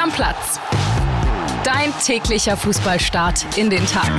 Stammplatz. 0.00 0.58
Dein 1.62 1.92
täglicher 2.02 2.56
Fußballstart 2.56 3.58
in 3.58 3.68
den 3.68 3.84
Tag. 3.84 4.10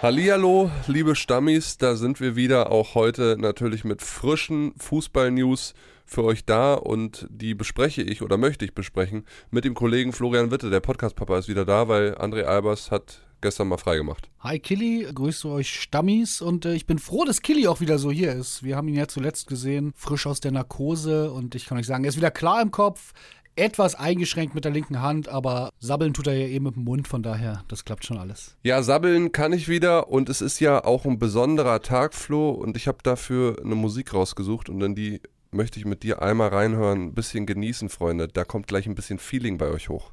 Hallihallo, 0.00 0.70
liebe 0.86 1.16
Stammis, 1.16 1.78
da 1.78 1.96
sind 1.96 2.20
wir 2.20 2.36
wieder 2.36 2.70
auch 2.70 2.94
heute 2.94 3.36
natürlich 3.36 3.82
mit 3.82 4.00
frischen 4.00 4.74
Fußball-News 4.78 5.74
für 6.06 6.22
euch 6.22 6.44
da 6.44 6.74
und 6.74 7.26
die 7.30 7.56
bespreche 7.56 8.02
ich 8.02 8.22
oder 8.22 8.36
möchte 8.36 8.64
ich 8.64 8.76
besprechen 8.76 9.26
mit 9.50 9.64
dem 9.64 9.74
Kollegen 9.74 10.12
Florian 10.12 10.52
Witte. 10.52 10.70
Der 10.70 10.78
Podcast-Papa 10.78 11.36
ist 11.36 11.48
wieder 11.48 11.64
da, 11.64 11.88
weil 11.88 12.14
André 12.14 12.44
Albers 12.44 12.92
hat 12.92 13.22
gestern 13.42 13.68
mal 13.68 13.76
freigemacht. 13.76 14.30
Hi 14.40 14.58
Killy, 14.58 15.06
grüße 15.12 15.48
euch 15.48 15.68
Stammis 15.80 16.40
und 16.40 16.64
äh, 16.64 16.74
ich 16.74 16.86
bin 16.86 16.98
froh, 16.98 17.24
dass 17.24 17.42
Killy 17.42 17.66
auch 17.68 17.80
wieder 17.80 17.98
so 17.98 18.10
hier 18.10 18.32
ist. 18.32 18.62
Wir 18.62 18.76
haben 18.76 18.88
ihn 18.88 18.94
ja 18.94 19.08
zuletzt 19.08 19.48
gesehen, 19.48 19.92
frisch 19.94 20.26
aus 20.26 20.40
der 20.40 20.52
Narkose 20.52 21.30
und 21.30 21.54
ich 21.54 21.66
kann 21.66 21.76
euch 21.76 21.86
sagen, 21.86 22.04
er 22.04 22.08
ist 22.08 22.16
wieder 22.16 22.30
klar 22.30 22.62
im 22.62 22.70
Kopf, 22.70 23.12
etwas 23.54 23.94
eingeschränkt 23.94 24.54
mit 24.54 24.64
der 24.64 24.72
linken 24.72 25.02
Hand, 25.02 25.28
aber 25.28 25.70
sabbeln 25.78 26.14
tut 26.14 26.26
er 26.26 26.34
ja 26.34 26.46
eben 26.46 26.64
mit 26.64 26.76
dem 26.76 26.84
Mund, 26.84 27.06
von 27.06 27.22
daher, 27.22 27.64
das 27.68 27.84
klappt 27.84 28.06
schon 28.06 28.16
alles. 28.16 28.56
Ja, 28.62 28.82
sabbeln 28.82 29.32
kann 29.32 29.52
ich 29.52 29.68
wieder 29.68 30.08
und 30.08 30.28
es 30.30 30.40
ist 30.40 30.60
ja 30.60 30.84
auch 30.84 31.04
ein 31.04 31.18
besonderer 31.18 31.82
Tag, 31.82 32.14
Flo, 32.14 32.50
und 32.50 32.76
ich 32.76 32.88
habe 32.88 32.98
dafür 33.02 33.56
eine 33.62 33.74
Musik 33.74 34.14
rausgesucht 34.14 34.70
und 34.70 34.80
dann 34.80 34.94
die 34.94 35.20
möchte 35.50 35.78
ich 35.78 35.84
mit 35.84 36.02
dir 36.02 36.22
einmal 36.22 36.48
reinhören, 36.48 37.08
ein 37.08 37.14
bisschen 37.14 37.44
genießen, 37.44 37.90
Freunde. 37.90 38.26
Da 38.26 38.44
kommt 38.44 38.66
gleich 38.68 38.86
ein 38.86 38.94
bisschen 38.94 39.18
Feeling 39.18 39.58
bei 39.58 39.68
euch 39.68 39.90
hoch. 39.90 40.12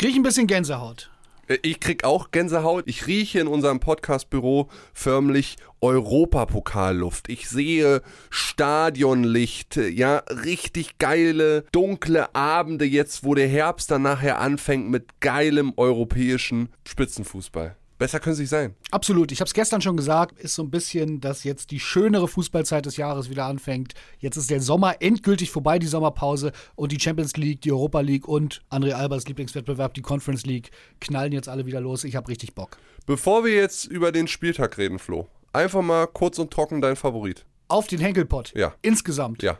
Krieg 0.00 0.12
ich 0.12 0.16
ein 0.16 0.22
bisschen 0.22 0.46
Gänsehaut. 0.46 1.10
Äh, 1.46 1.58
ich 1.60 1.78
krieg 1.78 2.04
auch 2.04 2.30
Gänsehaut. 2.30 2.84
Ich 2.86 3.06
rieche 3.06 3.38
in 3.38 3.46
unserem 3.46 3.80
Podcastbüro 3.80 4.70
förmlich 4.94 5.56
Europapokalluft. 5.82 7.28
Ich 7.28 7.50
sehe 7.50 8.00
Stadionlicht, 8.30 9.76
ja, 9.76 10.22
richtig 10.30 10.96
geile, 10.96 11.66
dunkle 11.70 12.34
Abende 12.34 12.86
jetzt, 12.86 13.24
wo 13.24 13.34
der 13.34 13.46
Herbst 13.46 13.90
dann 13.90 14.00
nachher 14.00 14.40
anfängt 14.40 14.88
mit 14.88 15.20
geilem 15.20 15.74
europäischen 15.76 16.70
Spitzenfußball. 16.88 17.76
Besser 18.00 18.18
können 18.18 18.34
sie 18.34 18.44
nicht 18.44 18.50
sein. 18.50 18.74
Absolut. 18.90 19.30
Ich 19.30 19.40
habe 19.40 19.46
es 19.46 19.52
gestern 19.52 19.82
schon 19.82 19.98
gesagt, 19.98 20.40
ist 20.40 20.54
so 20.54 20.62
ein 20.62 20.70
bisschen, 20.70 21.20
dass 21.20 21.44
jetzt 21.44 21.70
die 21.70 21.78
schönere 21.78 22.28
Fußballzeit 22.28 22.86
des 22.86 22.96
Jahres 22.96 23.28
wieder 23.28 23.44
anfängt. 23.44 23.92
Jetzt 24.18 24.38
ist 24.38 24.48
der 24.48 24.62
Sommer 24.62 25.02
endgültig 25.02 25.50
vorbei, 25.50 25.78
die 25.78 25.86
Sommerpause. 25.86 26.52
Und 26.76 26.92
die 26.92 26.98
Champions 26.98 27.36
League, 27.36 27.60
die 27.60 27.70
Europa 27.70 28.00
League 28.00 28.26
und 28.26 28.62
André 28.70 28.92
Albers 28.92 29.28
Lieblingswettbewerb, 29.28 29.92
die 29.92 30.00
Conference 30.00 30.46
League, 30.46 30.70
knallen 31.00 31.32
jetzt 31.32 31.46
alle 31.46 31.66
wieder 31.66 31.82
los. 31.82 32.04
Ich 32.04 32.16
habe 32.16 32.28
richtig 32.28 32.54
Bock. 32.54 32.78
Bevor 33.04 33.44
wir 33.44 33.52
jetzt 33.54 33.84
über 33.84 34.12
den 34.12 34.28
Spieltag 34.28 34.78
reden, 34.78 34.98
Flo, 34.98 35.28
einfach 35.52 35.82
mal 35.82 36.06
kurz 36.06 36.38
und 36.38 36.50
trocken 36.50 36.80
dein 36.80 36.96
Favorit. 36.96 37.44
Auf 37.68 37.86
den 37.86 38.00
Henkelpott. 38.00 38.54
Ja. 38.56 38.72
Insgesamt. 38.80 39.42
Ja. 39.42 39.58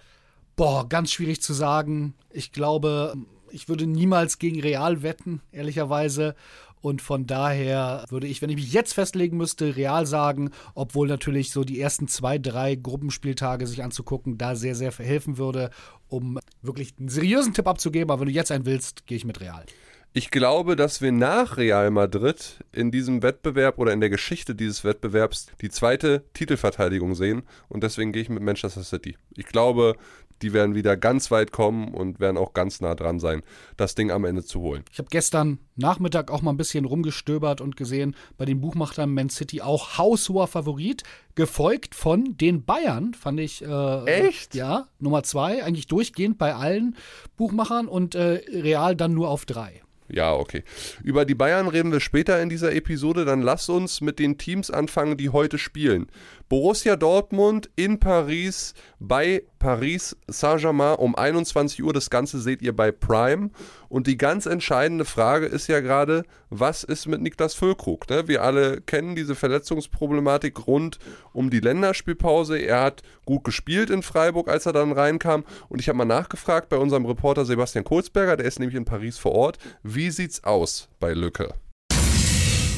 Boah, 0.57 0.89
ganz 0.89 1.13
schwierig 1.13 1.43
zu 1.43 1.53
sagen. 1.53 2.15
Ich 2.31 2.53
glaube, 2.53 3.17
ich 3.51 3.69
würde 3.69 3.87
niemals 3.87 4.39
gegen 4.39 4.61
Real 4.61 5.03
wetten, 5.03 5.43
ehrlicherweise. 5.53 6.35
Und 6.81 7.03
von 7.03 7.27
daher 7.27 8.05
würde 8.09 8.27
ich, 8.27 8.41
wenn 8.41 8.51
ich 8.51 8.57
mich 8.57 8.73
jetzt 8.73 8.95
festlegen 8.95 9.37
müsste, 9.37 9.77
real 9.77 10.07
sagen, 10.07 10.51
obwohl 10.75 11.09
natürlich 11.09 11.51
so 11.51 11.65
die 11.65 11.81
ersten 11.81 12.09
zwei, 12.09 12.39
drei 12.39 12.75
Gruppenspieltage 12.75 13.67
sich 13.67 13.83
anzugucken, 13.83 14.39
da 14.39 14.57
sehr, 14.57 14.75
sehr 14.75 14.93
verhelfen 14.93 15.37
würde, 15.37 15.71
um 16.09 16.39
wirklich 16.63 16.95
einen 16.99 17.09
seriösen 17.09 17.53
Tipp 17.53 17.67
abzugeben. 17.67 18.11
Aber 18.11 18.21
wenn 18.21 18.29
du 18.29 18.35
jetzt 18.35 18.51
einen 18.51 18.67
willst, 18.67 19.07
gehe 19.07 19.17
ich 19.17 19.25
mit 19.25 19.41
real. 19.41 19.65
Ich 20.13 20.33
glaube, 20.33 20.75
dass 20.75 21.01
wir 21.01 21.13
nach 21.13 21.57
Real 21.57 21.93
Madrid 21.93 22.59
in 22.73 22.91
diesem 22.91 23.23
Wettbewerb 23.23 23.79
oder 23.79 23.93
in 23.93 24.01
der 24.01 24.11
Geschichte 24.11 24.57
dieses 24.57 24.83
Wettbewerbs 24.83 25.47
die 25.61 25.71
zweite 25.71 26.25
Titelverteidigung 26.35 27.15
sehen 27.15 27.45
und 27.69 27.85
deswegen 27.85 28.11
gehe 28.11 28.23
ich 28.23 28.29
mit 28.29 28.43
Manchester 28.43 28.83
City. 28.83 29.17
Ich 29.37 29.47
glaube, 29.47 29.95
die 30.43 30.53
werden 30.53 30.75
wieder 30.75 30.97
ganz 30.97 31.31
weit 31.31 31.53
kommen 31.53 31.95
und 31.95 32.19
werden 32.19 32.39
auch 32.39 32.55
ganz 32.55 32.81
nah 32.81 32.97
dran 32.97 33.21
sein, 33.21 33.43
das 33.77 33.95
Ding 33.95 34.11
am 34.11 34.25
Ende 34.25 34.43
zu 34.43 34.61
holen. 34.61 34.85
Ich 34.91 34.99
habe 34.99 35.09
gestern 35.13 35.61
Nachmittag 35.77 36.33
auch 36.33 36.43
mal 36.43 36.51
ein 36.51 36.57
bisschen 36.57 36.87
rumgestöbert 36.87 37.61
und 37.61 37.77
gesehen, 37.77 38.17
bei 38.37 38.47
den 38.47 38.61
Buchmachern 38.61 39.15
Man 39.15 39.31
City 39.31 39.61
auch 39.61 39.97
haushoher 39.97 40.49
Favorit, 40.49 41.05
gefolgt 41.37 41.95
von 41.95 42.37
den 42.37 42.65
Bayern, 42.65 43.15
fand 43.15 43.39
ich. 43.39 43.63
Äh, 43.63 44.05
Echt? 44.07 44.57
Ja, 44.57 44.89
Nummer 44.99 45.23
zwei, 45.23 45.63
eigentlich 45.63 45.87
durchgehend 45.87 46.37
bei 46.37 46.53
allen 46.53 46.97
Buchmachern 47.37 47.87
und 47.87 48.17
äh, 48.17 48.43
Real 48.49 48.97
dann 48.97 49.15
nur 49.15 49.29
auf 49.29 49.45
drei. 49.45 49.83
Ja, 50.13 50.35
okay. 50.35 50.65
Über 51.03 51.25
die 51.25 51.35
Bayern 51.35 51.69
reden 51.69 51.93
wir 51.93 52.01
später 52.01 52.41
in 52.43 52.49
dieser 52.49 52.75
Episode. 52.75 53.25
Dann 53.25 53.43
lass 53.43 53.69
uns 53.69 54.01
mit 54.01 54.19
den 54.19 54.39
Teams 54.39 54.71
anfangen, 54.71 55.17
die 55.17 55.31
heute 55.31 55.59
spielen. 55.59 56.09
Borussia 56.51 56.97
Dortmund 56.97 57.71
in 57.77 58.01
Paris 58.01 58.75
bei 58.99 59.45
Paris 59.61 60.17
Saint-Germain 60.27 60.97
um 60.97 61.15
21 61.15 61.81
Uhr. 61.81 61.93
Das 61.93 62.11
Ganze 62.11 62.41
seht 62.41 62.61
ihr 62.61 62.75
bei 62.75 62.91
Prime. 62.91 63.51
Und 63.89 64.09
die 64.09 64.19
ganz 64.19 64.47
entscheidende 64.47 65.05
Frage 65.05 65.47
ist 65.47 65.69
ja 65.69 65.79
gerade, 65.79 66.25
was 66.49 66.83
ist 66.83 67.07
mit 67.07 67.23
Niklas 67.23 67.55
Füllkrug? 67.55 68.11
Ne? 68.11 68.27
Wir 68.27 68.43
alle 68.43 68.81
kennen 68.81 69.15
diese 69.15 69.37
Verletzungsproblematik 69.37 70.67
rund 70.67 70.99
um 71.33 71.51
die 71.51 71.61
Länderspielpause. 71.61 72.59
Er 72.59 72.83
hat 72.83 73.03
gut 73.25 73.45
gespielt 73.45 73.89
in 73.89 74.03
Freiburg, 74.03 74.49
als 74.49 74.67
er 74.67 74.73
dann 74.73 74.91
reinkam. 74.91 75.45
Und 75.69 75.81
ich 75.81 75.89
habe 75.89 75.99
mal 75.99 76.05
nachgefragt 76.05 76.69
bei 76.69 76.79
unserem 76.79 77.07
Reporter 77.07 77.45
Sebastian 77.45 77.85
Kohlsberger, 77.85 78.37
der 78.37 78.47
ist 78.47 78.59
nämlich 78.59 78.77
in 78.77 78.85
Paris 78.85 79.19
vor 79.19 79.33
Ort. 79.33 79.59
Wie 79.85 80.11
sieht's 80.11 80.43
aus 80.43 80.89
bei 80.99 81.15
Lücke? 81.15 81.55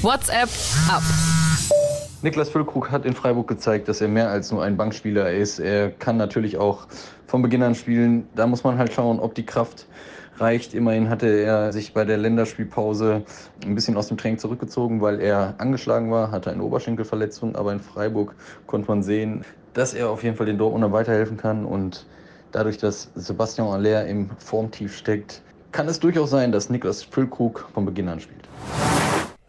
WhatsApp 0.03 0.50
ab. 0.91 1.03
Niklas 2.22 2.50
Füllkrug 2.50 2.93
hat 2.93 3.05
in 3.05 3.15
Freiburg 3.15 3.49
gezeigt, 3.49 3.88
dass 3.88 4.00
er 4.00 4.06
mehr 4.06 4.31
als 4.31 4.53
nur 4.53 4.62
ein 4.62 4.77
Bankspieler 4.77 5.33
ist. 5.33 5.59
Er 5.59 5.91
kann 5.91 6.16
natürlich 6.16 6.56
auch 6.56 6.87
von 7.27 7.43
Beginn 7.43 7.65
an 7.65 7.75
spielen. 7.75 8.28
Da 8.37 8.47
muss 8.47 8.62
man 8.62 8.78
halt 8.78 8.93
schauen, 8.93 9.19
ob 9.19 9.34
die 9.34 9.44
Kraft 9.44 9.88
reicht. 10.38 10.72
Immerhin 10.72 11.11
hatte 11.11 11.27
er 11.27 11.72
sich 11.72 11.94
bei 11.94 12.05
der 12.05 12.19
Länderspielpause 12.19 13.25
ein 13.65 13.75
bisschen 13.75 13.97
aus 13.97 14.06
dem 14.06 14.19
Training 14.19 14.38
zurückgezogen, 14.38 15.00
weil 15.00 15.21
er 15.21 15.56
angeschlagen 15.59 16.12
war, 16.12 16.31
hatte 16.31 16.53
eine 16.53 16.62
Oberschenkelverletzung. 16.62 17.56
Aber 17.56 17.72
in 17.72 17.81
Freiburg 17.81 18.37
konnte 18.69 18.87
man 18.87 19.03
sehen, 19.03 19.44
dass 19.75 19.93
er 19.93 20.09
auf 20.09 20.22
jeden 20.22 20.37
Fall 20.37 20.47
den 20.47 20.59
Dortmunder 20.59 20.93
weiterhelfen 20.93 21.38
kann. 21.38 21.65
Und 21.65 22.06
dadurch, 22.53 22.78
dass 22.78 23.11
Sebastian 23.16 23.66
Aller 23.66 24.06
im 24.06 24.31
Formtief 24.38 24.97
steckt, 24.97 25.43
kann 25.72 25.88
es 25.88 25.99
durchaus 25.99 26.31
sein, 26.31 26.53
dass 26.53 26.71
Niklas 26.71 27.03
Füllkrug 27.03 27.69
von 27.75 27.84
Beginn 27.84 28.09
an 28.09 28.21
spielt. 28.21 28.49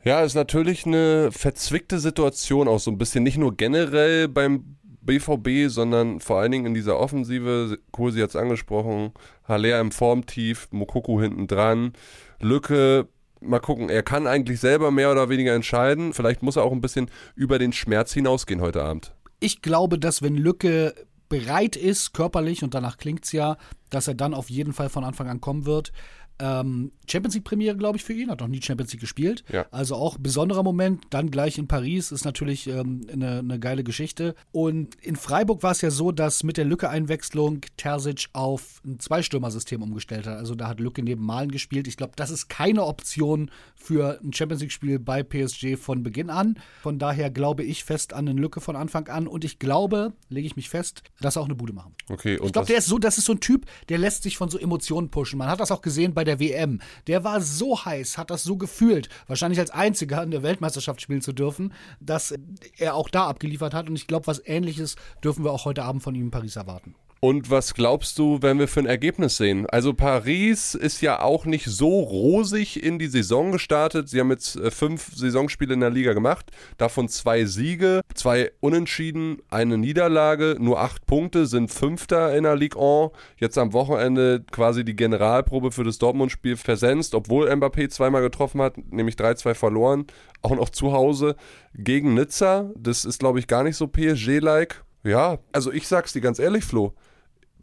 Ja, 0.04 0.22
ist 0.22 0.36
natürlich 0.36 0.86
eine 0.86 1.32
verzwickte 1.32 2.00
Situation 2.00 2.68
auch 2.68 2.80
so 2.80 2.92
ein 2.92 2.98
bisschen, 2.98 3.24
nicht 3.24 3.38
nur 3.38 3.56
generell 3.56 4.28
beim 4.28 4.76
BVB, 5.02 5.70
sondern 5.70 6.20
vor 6.20 6.40
allen 6.40 6.52
Dingen 6.52 6.66
in 6.66 6.74
dieser 6.74 7.00
Offensive. 7.00 7.78
Kohl, 7.92 8.12
hat 8.22 8.30
es 8.30 8.36
angesprochen, 8.36 9.14
Haller 9.48 9.80
im 9.80 9.92
Formtief, 9.92 10.68
Mokoko 10.72 11.22
hinten 11.22 11.48
dran, 11.48 11.94
Lücke. 12.40 13.08
Mal 13.40 13.60
gucken, 13.60 13.90
er 13.90 14.04
kann 14.04 14.26
eigentlich 14.26 14.60
selber 14.60 14.92
mehr 14.92 15.12
oder 15.12 15.28
weniger 15.28 15.54
entscheiden. 15.54 16.14
Vielleicht 16.14 16.44
muss 16.44 16.56
er 16.56 16.64
auch 16.64 16.72
ein 16.72 16.80
bisschen 16.80 17.10
über 17.36 17.60
den 17.60 17.74
Schmerz 17.74 18.14
hinausgehen 18.14 18.62
heute 18.62 18.82
Abend. 18.84 19.14
Ich 19.42 19.62
glaube, 19.62 20.00
dass 20.00 20.22
wenn 20.22 20.36
Lücke 20.36 20.94
bereit 21.28 21.76
ist, 21.76 22.14
körperlich, 22.14 22.64
und 22.64 22.74
danach 22.74 22.98
klingt 22.98 23.26
es 23.26 23.32
ja, 23.32 23.58
dass 23.90 24.08
er 24.08 24.14
dann 24.14 24.34
auf 24.34 24.50
jeden 24.50 24.72
Fall 24.72 24.90
von 24.90 25.04
Anfang 25.04 25.28
an 25.28 25.42
kommen 25.42 25.66
wird. 25.66 25.92
Ähm, 26.40 26.92
Champions 27.08 27.36
League 27.36 27.44
Premiere, 27.44 27.76
glaube 27.76 27.98
ich, 27.98 28.04
für 28.04 28.14
ihn, 28.14 28.30
hat 28.30 28.40
noch 28.40 28.48
nie 28.48 28.62
Champions 28.62 28.92
League 28.92 29.02
gespielt. 29.02 29.44
Ja. 29.52 29.66
Also 29.72 29.96
auch 29.96 30.18
besonderer 30.18 30.64
Moment, 30.64 31.06
dann 31.10 31.32
gleich 31.32 31.58
in 31.58 31.68
Paris 31.68 32.12
ist 32.12 32.26
natürlich 32.26 32.68
ähm, 32.68 33.06
eine, 33.12 33.40
eine 33.40 33.60
geile 33.60 33.84
Geschichte. 33.84 34.36
Und 34.52 34.96
in 34.96 35.16
Freiburg 35.16 35.64
war 35.64 35.72
es 35.72 35.82
ja 35.82 35.92
so, 35.92 36.12
dass 36.12 36.44
mit 36.44 36.58
der 36.58 36.66
Lücke-Einwechslung 36.66 37.62
Terzic 37.78 38.28
auf 38.34 38.82
ein 38.86 39.00
Zweistürmer-System 39.00 39.82
umgestellt 39.82 40.28
hat. 40.28 40.38
Also 40.38 40.56
da 40.56 40.68
hat 40.68 40.80
Lücke 40.80 41.04
neben 41.04 41.26
Malen 41.26 41.52
gespielt. 41.52 41.88
Ich 41.88 41.98
glaube, 41.98 42.14
das 42.16 42.30
ist 42.30 42.50
keine 42.50 42.86
Option 42.86 43.52
für 43.76 44.20
ein 44.24 44.34
Champions 44.34 44.62
League-Spiel 44.62 45.00
bei 45.00 45.24
PSG 45.24 45.78
von 45.78 46.04
Beginn 46.04 46.30
an. 46.30 46.58
Von 46.82 47.00
daher 47.00 47.30
glaube 47.30 47.64
ich 47.64 47.84
fest 47.84 48.14
an 48.14 48.28
eine 48.28 48.40
Lücke 48.40 48.62
von 48.62 48.76
Anfang 48.76 49.08
an. 49.08 49.28
Und 49.28 49.44
ich 49.44 49.60
glaube, 49.60 50.14
lege 50.30 50.48
ich 50.48 50.56
mich 50.56 50.70
fest, 50.70 51.04
dass 51.20 51.36
er 51.36 51.42
auch 51.42 51.46
eine 51.46 51.56
Bude 51.56 51.74
machen. 51.74 51.94
Okay, 52.10 52.40
ich 52.44 52.54
glaube, 52.54 52.68
der 52.68 52.78
ist 52.78 52.88
so, 52.88 52.98
das 52.98 53.18
ist 53.18 53.26
so 53.26 53.34
ein 53.34 53.40
Typ, 53.40 53.66
der 53.90 53.98
lässt 53.98 54.24
sich 54.24 54.38
von 54.38 54.50
so 54.50 54.58
Emotionen 54.58 55.10
pushen. 55.10 55.38
Man 55.38 55.50
hat 55.50 55.60
das 55.60 55.72
auch 55.72 55.82
gesehen 55.82 56.14
bei 56.14 56.23
der 56.24 56.40
WM. 56.40 56.82
Der 57.08 57.24
war 57.24 57.42
so 57.42 57.86
heiß, 57.86 58.18
hat 58.18 58.30
das 58.30 58.44
so 58.44 58.58
gefühlt, 58.58 59.10
wahrscheinlich 59.28 59.60
als 59.60 59.72
einziger 59.72 60.24
in 60.24 60.32
der 60.32 60.44
Weltmeisterschaft 60.44 61.02
spielen 61.02 61.22
zu 61.22 61.34
dürfen, 61.34 61.74
dass 62.00 62.34
er 62.78 62.96
auch 62.96 63.10
da 63.10 63.28
abgeliefert 63.28 63.74
hat. 63.74 63.90
Und 63.90 63.96
ich 63.96 64.08
glaube, 64.08 64.28
was 64.28 64.42
ähnliches 64.46 64.96
dürfen 65.24 65.44
wir 65.44 65.52
auch 65.52 65.66
heute 65.66 65.84
Abend 65.84 66.04
von 66.04 66.16
ihm 66.16 66.24
in 66.24 66.32
Paris 66.32 66.56
erwarten. 66.56 66.96
Und 67.24 67.50
was 67.50 67.74
glaubst 67.74 68.20
du, 68.20 68.42
wenn 68.42 68.60
wir 68.60 68.68
für 68.68 68.82
ein 68.82 68.86
Ergebnis 68.86 69.38
sehen? 69.38 69.66
Also 69.70 69.94
Paris 69.94 70.76
ist 70.76 71.00
ja 71.00 71.22
auch 71.22 71.46
nicht 71.46 71.68
so 71.68 72.02
rosig 72.02 72.84
in 72.84 73.00
die 73.00 73.08
Saison 73.08 73.54
gestartet. 73.54 74.10
Sie 74.10 74.20
haben 74.20 74.30
jetzt 74.30 74.58
äh, 74.58 74.70
fünf 74.70 75.16
Saisonspiele 75.16 75.74
in 75.74 75.80
der 75.80 75.90
Liga 75.90 76.12
gemacht, 76.12 76.52
davon 76.78 77.08
zwei 77.08 77.46
Siege, 77.46 78.02
zwei 78.14 78.52
Unentschieden, 78.60 79.42
eine 79.50 79.78
Niederlage, 79.78 80.58
nur 80.60 80.82
acht 80.82 81.06
Punkte, 81.06 81.46
sind 81.46 81.72
Fünfter 81.72 82.36
in 82.36 82.44
der 82.44 82.58
Ligue 82.58 82.78
1. 82.78 83.14
Jetzt 83.38 83.58
am 83.58 83.72
Wochenende 83.72 84.44
quasi 84.52 84.84
die 84.84 84.98
Generalprobe 84.98 85.72
für 85.72 85.86
das 85.86 86.00
Dortmund-Spiel 86.00 86.58
versenzt, 86.58 87.16
obwohl 87.16 87.50
Mbappé 87.50 87.88
zweimal 87.88 88.22
getroffen 88.22 88.62
hat, 88.62 88.76
nämlich 88.92 89.16
3-2 89.16 89.54
verloren, 89.54 90.08
auch 90.42 90.58
noch 90.58 90.72
zu 90.72 90.92
Hause 90.92 91.38
gegen 91.74 92.16
Nizza. 92.16 92.70
Das 92.76 93.06
ist, 93.06 93.20
glaube 93.20 93.40
ich, 93.40 93.48
gar 93.48 93.64
nicht 93.64 93.78
so 93.78 93.88
PSG-like. 93.88 94.84
Ja, 95.06 95.40
also 95.54 95.72
ich 95.72 95.88
sag's 95.88 96.12
dir 96.12 96.22
ganz 96.22 96.38
ehrlich, 96.38 96.66
Flo 96.66 96.94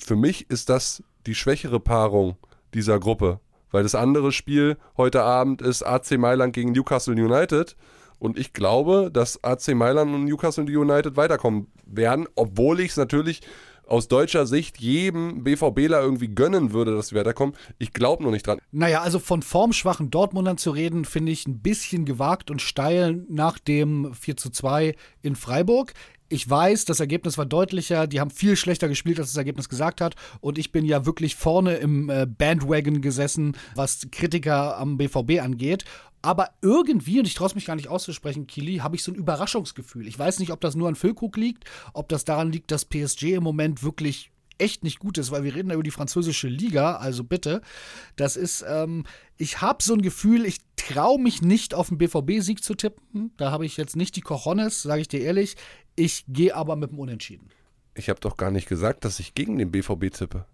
für 0.02 0.16
mich 0.16 0.50
ist 0.50 0.68
das 0.68 1.02
die 1.26 1.34
schwächere 1.34 1.80
Paarung 1.80 2.36
dieser 2.74 2.98
Gruppe. 2.98 3.40
Weil 3.70 3.84
das 3.84 3.94
andere 3.94 4.32
Spiel 4.32 4.76
heute 4.96 5.22
Abend 5.22 5.62
ist 5.62 5.82
AC 5.82 6.18
Mailand 6.18 6.52
gegen 6.52 6.72
Newcastle 6.72 7.14
United. 7.14 7.76
Und 8.18 8.38
ich 8.38 8.52
glaube, 8.52 9.10
dass 9.12 9.42
AC 9.44 9.74
Mailand 9.74 10.12
und 10.12 10.24
Newcastle 10.24 10.64
United 10.64 11.16
weiterkommen 11.16 11.68
werden, 11.86 12.26
obwohl 12.34 12.80
ich 12.80 12.90
es 12.90 12.96
natürlich 12.96 13.40
aus 13.86 14.06
deutscher 14.06 14.46
Sicht 14.46 14.78
jedem 14.78 15.42
BVBler 15.42 16.00
irgendwie 16.00 16.28
gönnen 16.28 16.72
würde, 16.72 16.94
dass 16.94 17.08
sie 17.08 17.16
weiterkommen. 17.16 17.56
Ich 17.78 17.92
glaube 17.92 18.22
noch 18.22 18.30
nicht 18.30 18.46
dran. 18.46 18.60
Naja, 18.70 19.02
also 19.02 19.18
von 19.18 19.42
formschwachen 19.42 20.10
Dortmundern 20.10 20.58
zu 20.58 20.70
reden, 20.70 21.04
finde 21.04 21.32
ich 21.32 21.46
ein 21.48 21.58
bisschen 21.58 22.04
gewagt 22.04 22.52
und 22.52 22.62
steil 22.62 23.24
nach 23.28 23.58
dem 23.58 24.14
4 24.14 24.36
zu 24.36 24.50
2 24.50 24.94
in 25.22 25.34
Freiburg 25.34 25.92
ich 26.30 26.48
weiß, 26.48 26.84
das 26.84 27.00
Ergebnis 27.00 27.36
war 27.36 27.44
deutlicher, 27.44 28.06
die 28.06 28.20
haben 28.20 28.30
viel 28.30 28.56
schlechter 28.56 28.88
gespielt, 28.88 29.18
als 29.18 29.28
das 29.28 29.36
Ergebnis 29.36 29.68
gesagt 29.68 30.00
hat. 30.00 30.14
Und 30.40 30.58
ich 30.58 30.72
bin 30.72 30.84
ja 30.84 31.04
wirklich 31.04 31.34
vorne 31.34 31.74
im 31.74 32.08
äh, 32.08 32.26
Bandwagon 32.26 33.02
gesessen, 33.02 33.56
was 33.74 34.06
Kritiker 34.10 34.78
am 34.78 34.96
BVB 34.96 35.42
angeht. 35.42 35.84
Aber 36.22 36.50
irgendwie, 36.62 37.18
und 37.18 37.26
ich 37.26 37.34
traue 37.34 37.50
mich 37.54 37.64
gar 37.64 37.76
nicht 37.76 37.88
auszusprechen, 37.88 38.46
Kili, 38.46 38.78
habe 38.78 38.94
ich 38.94 39.02
so 39.02 39.10
ein 39.10 39.16
Überraschungsgefühl. 39.16 40.06
Ich 40.06 40.18
weiß 40.18 40.38
nicht, 40.38 40.52
ob 40.52 40.60
das 40.60 40.76
nur 40.76 40.88
an 40.88 40.94
Füllkrug 40.94 41.36
liegt, 41.36 41.64
ob 41.94 42.08
das 42.08 42.24
daran 42.24 42.52
liegt, 42.52 42.70
dass 42.70 42.84
PSG 42.84 43.34
im 43.34 43.42
Moment 43.42 43.82
wirklich 43.82 44.30
echt 44.60 44.84
nicht 44.84 44.98
gut 44.98 45.18
ist, 45.18 45.30
weil 45.30 45.44
wir 45.44 45.54
reden 45.54 45.68
ja 45.68 45.74
über 45.74 45.82
die 45.82 45.90
französische 45.90 46.48
Liga, 46.48 46.96
also 46.96 47.24
bitte. 47.24 47.62
Das 48.16 48.36
ist, 48.36 48.64
ähm, 48.68 49.04
ich 49.36 49.60
habe 49.60 49.82
so 49.82 49.94
ein 49.94 50.02
Gefühl, 50.02 50.44
ich 50.44 50.58
traue 50.76 51.20
mich 51.20 51.42
nicht 51.42 51.74
auf 51.74 51.88
den 51.88 51.98
BVB-Sieg 51.98 52.62
zu 52.62 52.74
tippen. 52.74 53.32
Da 53.36 53.50
habe 53.50 53.66
ich 53.66 53.76
jetzt 53.76 53.96
nicht 53.96 54.16
die 54.16 54.20
Cojones, 54.20 54.82
sage 54.82 55.02
ich 55.02 55.08
dir 55.08 55.20
ehrlich. 55.20 55.56
Ich 55.96 56.24
gehe 56.28 56.54
aber 56.54 56.76
mit 56.76 56.90
dem 56.90 56.98
Unentschieden. 56.98 57.48
Ich 57.94 58.08
habe 58.08 58.20
doch 58.20 58.36
gar 58.36 58.50
nicht 58.50 58.68
gesagt, 58.68 59.04
dass 59.04 59.20
ich 59.20 59.34
gegen 59.34 59.58
den 59.58 59.70
BVB 59.70 60.10
tippe. 60.12 60.46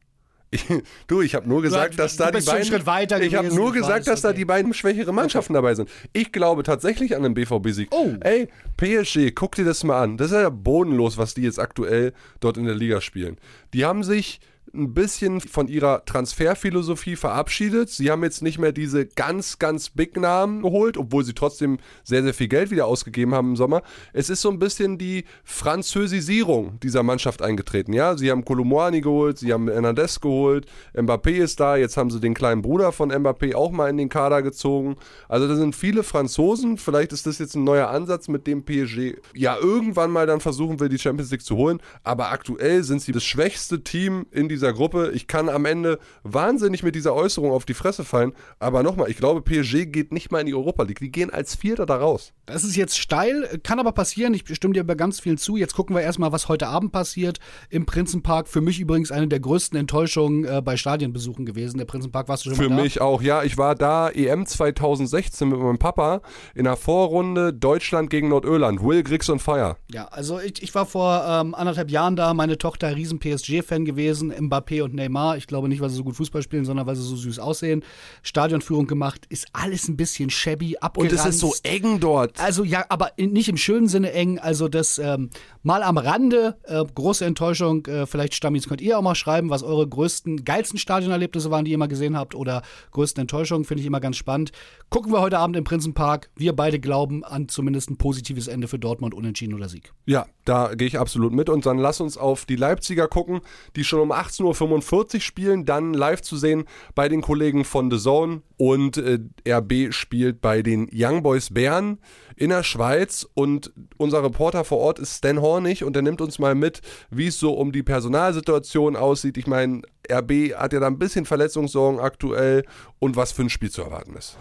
Ich, 0.50 0.64
du, 1.08 1.22
ich 1.22 1.34
habe 1.34 1.48
nur 1.48 1.60
gesagt, 1.60 1.94
du, 1.94 1.96
dass 1.98 2.16
da 2.16 2.31
die 2.31 2.40
beiden. 2.40 3.22
ich 3.22 3.34
habe 3.34 3.54
nur 3.54 3.72
gesagt, 3.72 4.06
dass 4.06 4.25
okay. 4.25 4.32
da 4.32 4.32
die 4.32 4.44
beiden 4.44 4.75
schwächere 4.75 5.12
Mannschaften 5.12 5.52
okay. 5.52 5.62
dabei 5.62 5.75
sind. 5.75 5.90
Ich 6.12 6.31
glaube 6.31 6.62
tatsächlich 6.62 7.16
an 7.16 7.22
den 7.25 7.34
BVB-Sieg. 7.34 7.88
Oh. 7.90 8.12
Ey, 8.20 8.48
PSG, 8.76 9.34
guck 9.34 9.56
dir 9.56 9.64
das 9.64 9.82
mal 9.82 10.00
an. 10.00 10.16
Das 10.16 10.28
ist 10.28 10.34
ja 10.34 10.48
bodenlos, 10.50 11.19
was 11.19 11.34
die 11.34 11.43
jetzt 11.43 11.58
aktuell 11.58 12.12
dort 12.40 12.58
in 12.58 12.64
der 12.64 12.76
Liga 12.76 13.00
spielen. 13.00 13.38
Die 13.75 13.84
haben 13.84 14.04
sich 14.04 14.40
ein 14.76 14.94
bisschen 14.94 15.40
von 15.40 15.69
ihrer 15.69 16.05
Transferphilosophie 16.05 17.17
verabschiedet. 17.17 17.90
Sie 17.90 18.11
haben 18.11 18.23
jetzt 18.23 18.43
nicht 18.43 18.58
mehr 18.58 18.73
diese 18.73 19.06
ganz, 19.06 19.58
ganz 19.58 19.90
Big 19.90 20.17
Namen 20.17 20.62
geholt, 20.62 20.96
obwohl 20.96 21.25
sie 21.25 21.34
trotzdem 21.34 21.78
sehr, 22.05 22.23
sehr 22.23 22.34
viel 22.34 22.49
Geld 22.49 22.70
wieder 22.70 22.87
ausgegeben 22.87 23.34
haben 23.34 23.50
im 23.50 23.56
Sommer. 23.56 23.82
Es 24.12 24.31
ist 24.31 24.43
so 24.43 24.50
ein 24.50 24.58
bisschen 24.58 24.99
die 24.99 25.25
Französisierung 25.44 26.78
dieser 26.81 27.02
Mannschaft 27.02 27.43
eingetreten. 27.43 27.93
Ja, 27.93 28.17
sie 28.17 28.31
haben 28.31 28.44
Colomboani 28.44 29.00
geholt, 29.00 29.38
sie 29.38 29.52
haben 29.52 29.69
Hernandez 29.69 30.20
geholt, 30.20 30.67
Mbappé 30.94 31.31
ist 31.31 31.61
da, 31.61 31.76
jetzt 31.76 31.96
haben 31.96 32.11
sie 32.11 32.20
den 32.20 32.34
kleinen 32.34 32.62
Bruder 32.62 32.93
von 32.93 33.11
Mbappé 33.11 33.55
auch 33.55 33.70
mal 33.70 33.88
in 33.88 33.96
den 33.96 34.08
Kader 34.08 34.43
gezogen. 34.43 34.96
Also 35.28 35.49
da 35.49 35.56
sind 35.56 35.75
viele 35.75 36.02
Franzosen. 36.02 36.78
Vielleicht 36.78 37.12
ist 37.12 37.26
das 37.26 37.38
jetzt 37.38 37.55
ein 37.55 37.64
neuer 37.64 37.88
Ansatz, 37.88 38.28
mit 38.28 38.46
dem 38.46 38.64
PSG 38.64 39.17
ja 39.34 39.56
irgendwann 39.56 40.11
mal 40.11 40.26
dann 40.26 40.40
versuchen 40.40 40.81
will, 40.81 40.88
die 40.88 40.99
Champions 40.99 41.31
League 41.31 41.43
zu 41.43 41.56
holen. 41.56 41.81
Aber 42.02 42.31
aktuell 42.31 42.82
sind 42.82 43.02
sie 43.02 43.12
das 43.12 43.25
schwächste 43.25 43.82
Team 43.82 44.26
in 44.31 44.49
dieser 44.49 44.65
dieser 44.66 44.72
Gruppe. 44.72 45.12
Ich 45.14 45.26
kann 45.28 45.48
am 45.48 45.64
Ende 45.64 45.98
wahnsinnig 46.24 46.82
mit 46.82 46.94
dieser 46.94 47.14
Äußerung 47.14 47.52
auf 47.52 47.64
die 47.64 47.74
Fresse 47.74 48.04
fallen. 48.04 48.32
Aber 48.58 48.82
nochmal, 48.82 49.10
ich 49.10 49.16
glaube, 49.16 49.42
PSG 49.42 49.86
geht 49.86 50.12
nicht 50.12 50.32
mal 50.32 50.40
in 50.40 50.46
die 50.46 50.54
Europa 50.54 50.82
League. 50.82 50.98
Die 50.98 51.10
gehen 51.10 51.30
als 51.30 51.54
Vierter 51.54 51.86
da 51.86 51.96
raus. 51.96 52.32
Das 52.46 52.64
ist 52.64 52.76
jetzt 52.76 52.98
steil, 52.98 53.60
kann 53.62 53.78
aber 53.78 53.92
passieren. 53.92 54.34
Ich 54.34 54.44
stimme 54.54 54.74
dir 54.74 54.84
bei 54.84 54.94
ganz 54.94 55.20
vielen 55.20 55.38
zu. 55.38 55.56
Jetzt 55.56 55.74
gucken 55.74 55.94
wir 55.94 56.02
erstmal, 56.02 56.32
was 56.32 56.48
heute 56.48 56.66
Abend 56.66 56.92
passiert 56.92 57.38
im 57.70 57.86
Prinzenpark. 57.86 58.48
Für 58.48 58.60
mich 58.60 58.80
übrigens 58.80 59.12
eine 59.12 59.28
der 59.28 59.40
größten 59.40 59.78
Enttäuschungen 59.78 60.44
äh, 60.44 60.62
bei 60.62 60.76
Stadienbesuchen 60.76 61.46
gewesen. 61.46 61.78
Der 61.78 61.84
Prinzenpark 61.84 62.28
warst 62.28 62.44
du 62.44 62.50
schon 62.50 62.56
Für 62.56 62.68
mal 62.68 62.76
da? 62.76 62.82
mich 62.82 63.00
auch, 63.00 63.22
ja. 63.22 63.42
Ich 63.44 63.58
war 63.58 63.74
da 63.74 64.08
EM 64.08 64.46
2016 64.46 65.48
mit 65.48 65.58
meinem 65.58 65.78
Papa 65.78 66.22
in 66.54 66.64
der 66.64 66.76
Vorrunde 66.76 67.52
Deutschland 67.52 68.10
gegen 68.10 68.28
Nordirland. 68.28 68.82
Will 68.82 69.02
Griggs 69.02 69.30
on 69.30 69.38
Fire. 69.38 69.76
Ja, 69.92 70.06
also 70.06 70.40
ich, 70.40 70.62
ich 70.62 70.74
war 70.74 70.86
vor 70.86 71.24
ähm, 71.28 71.54
anderthalb 71.54 71.90
Jahren 71.90 72.16
da. 72.16 72.34
Meine 72.34 72.58
Tochter 72.58 72.96
riesen 72.96 73.18
PSG-Fan 73.18 73.84
gewesen. 73.84 74.30
Im 74.30 74.48
Mbappé 74.56 74.82
und 74.82 74.94
Neymar. 74.94 75.36
Ich 75.36 75.46
glaube 75.46 75.68
nicht, 75.68 75.80
weil 75.80 75.90
sie 75.90 75.96
so 75.96 76.04
gut 76.04 76.16
Fußball 76.16 76.42
spielen, 76.42 76.64
sondern 76.64 76.86
weil 76.86 76.96
sie 76.96 77.02
so 77.02 77.16
süß 77.16 77.38
aussehen. 77.38 77.84
Stadionführung 78.22 78.86
gemacht, 78.86 79.26
ist 79.28 79.46
alles 79.52 79.88
ein 79.88 79.96
bisschen 79.96 80.30
shabby, 80.30 80.76
abgeranzt. 80.78 81.12
Und 81.12 81.20
es 81.20 81.26
ist 81.26 81.40
so 81.40 81.54
eng 81.62 82.00
dort. 82.00 82.40
Also 82.40 82.64
ja, 82.64 82.84
aber 82.88 83.12
nicht 83.18 83.48
im 83.48 83.56
schönen 83.56 83.88
Sinne 83.88 84.12
eng. 84.12 84.38
Also 84.38 84.68
das 84.68 84.98
ähm, 84.98 85.30
mal 85.62 85.82
am 85.82 85.98
Rande, 85.98 86.56
äh, 86.64 86.84
große 86.94 87.24
Enttäuschung. 87.24 87.86
Äh, 87.86 88.06
vielleicht 88.06 88.34
Stammis 88.34 88.68
könnt 88.68 88.80
ihr 88.80 88.98
auch 88.98 89.02
mal 89.02 89.14
schreiben, 89.14 89.50
was 89.50 89.62
eure 89.62 89.86
größten, 89.86 90.44
geilsten 90.44 90.78
Stadionerlebnisse 90.78 91.50
waren, 91.50 91.64
die 91.64 91.72
ihr 91.72 91.78
mal 91.78 91.88
gesehen 91.88 92.16
habt 92.16 92.34
oder 92.34 92.62
größten 92.92 93.22
Enttäuschungen, 93.22 93.64
finde 93.64 93.80
ich 93.80 93.86
immer 93.86 94.00
ganz 94.00 94.16
spannend. 94.16 94.52
Gucken 94.90 95.12
wir 95.12 95.20
heute 95.20 95.38
Abend 95.38 95.56
im 95.56 95.64
Prinzenpark. 95.64 96.30
Wir 96.36 96.54
beide 96.54 96.78
glauben 96.78 97.24
an 97.24 97.48
zumindest 97.48 97.90
ein 97.90 97.96
positives 97.96 98.48
Ende 98.48 98.68
für 98.68 98.78
Dortmund, 98.78 99.14
Unentschieden 99.14 99.54
oder 99.54 99.68
Sieg. 99.68 99.92
Ja, 100.06 100.26
da 100.44 100.74
gehe 100.74 100.86
ich 100.86 100.98
absolut 100.98 101.32
mit. 101.32 101.48
Und 101.48 101.66
dann 101.66 101.78
lass 101.78 102.00
uns 102.00 102.16
auf 102.16 102.44
die 102.44 102.56
Leipziger 102.56 103.08
gucken, 103.08 103.40
die 103.74 103.84
schon 103.84 104.00
um 104.00 104.12
18.45 104.12 104.42
Uhr 104.44 104.45
40 104.54 105.25
spielen, 105.25 105.64
dann 105.64 105.94
live 105.94 106.22
zu 106.22 106.37
sehen 106.37 106.64
bei 106.94 107.08
den 107.08 107.22
Kollegen 107.22 107.64
von 107.64 107.90
The 107.90 107.98
Zone 107.98 108.43
und 108.56 108.96
äh, 108.96 109.19
RB 109.48 109.93
spielt 109.93 110.40
bei 110.40 110.62
den 110.62 110.88
Young 110.93 111.22
Boys 111.22 111.52
Bern 111.52 111.98
in 112.37 112.50
der 112.50 112.62
Schweiz 112.62 113.26
und 113.34 113.72
unser 113.96 114.22
Reporter 114.22 114.64
vor 114.64 114.78
Ort 114.78 114.98
ist 114.98 115.19
Stan 115.19 115.40
Hornig 115.40 115.84
und 115.84 115.94
der 115.94 116.02
nimmt 116.02 116.20
uns 116.20 116.38
mal 116.38 116.54
mit, 116.54 116.81
wie 117.10 117.28
es 117.28 117.38
so 117.38 117.54
um 117.54 117.72
die 117.72 117.82
Personalsituation 117.82 118.96
aussieht. 118.96 119.38
Ich 119.38 119.46
meine, 119.46 119.82
RB 120.10 120.54
hat 120.54 120.72
ja 120.72 120.81
da 120.81 120.87
ein 120.87 120.99
bisschen 120.99 121.25
Verletzungssorgen 121.25 122.00
aktuell 122.00 122.64
und 122.99 123.16
was 123.16 123.32
für 123.32 123.42
ein 123.42 123.50
Spiel 123.50 123.70
zu 123.70 123.82
erwarten 123.82 124.14
ist. 124.16 124.37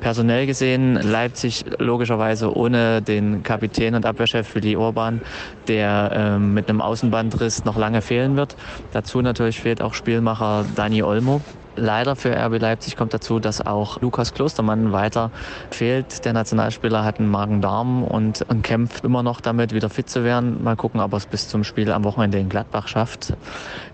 Personell 0.00 0.46
gesehen 0.46 0.94
Leipzig 0.94 1.64
logischerweise 1.78 2.54
ohne 2.56 3.02
den 3.02 3.42
Kapitän 3.42 3.94
und 3.94 4.06
Abwehrchef 4.06 4.54
Willi 4.54 4.76
Orban, 4.76 5.20
der 5.68 6.10
ähm, 6.14 6.54
mit 6.54 6.68
einem 6.68 6.80
Außenbandriss 6.80 7.64
noch 7.64 7.76
lange 7.76 8.02
fehlen 8.02 8.36
wird. 8.36 8.56
Dazu 8.92 9.20
natürlich 9.20 9.60
fehlt 9.60 9.82
auch 9.82 9.94
Spielmacher 9.94 10.64
Dani 10.74 11.02
Olmo, 11.02 11.42
Leider 11.76 12.16
für 12.16 12.36
RB 12.36 12.60
Leipzig 12.60 12.96
kommt 12.96 13.14
dazu, 13.14 13.38
dass 13.38 13.64
auch 13.64 14.00
Lukas 14.00 14.34
Klostermann 14.34 14.92
weiter 14.92 15.30
fehlt. 15.70 16.24
Der 16.24 16.32
Nationalspieler 16.32 17.04
hat 17.04 17.20
einen 17.20 17.30
Magen-Darm 17.30 18.02
und, 18.02 18.44
kämpft 18.62 19.04
immer 19.04 19.22
noch 19.22 19.40
damit, 19.40 19.72
wieder 19.72 19.88
fit 19.88 20.10
zu 20.10 20.24
werden. 20.24 20.62
Mal 20.62 20.76
gucken, 20.76 21.00
ob 21.00 21.12
er 21.12 21.18
es 21.18 21.26
bis 21.26 21.48
zum 21.48 21.64
Spiel 21.64 21.92
am 21.92 22.04
Wochenende 22.04 22.38
in 22.38 22.48
Gladbach 22.48 22.88
schafft. 22.88 23.34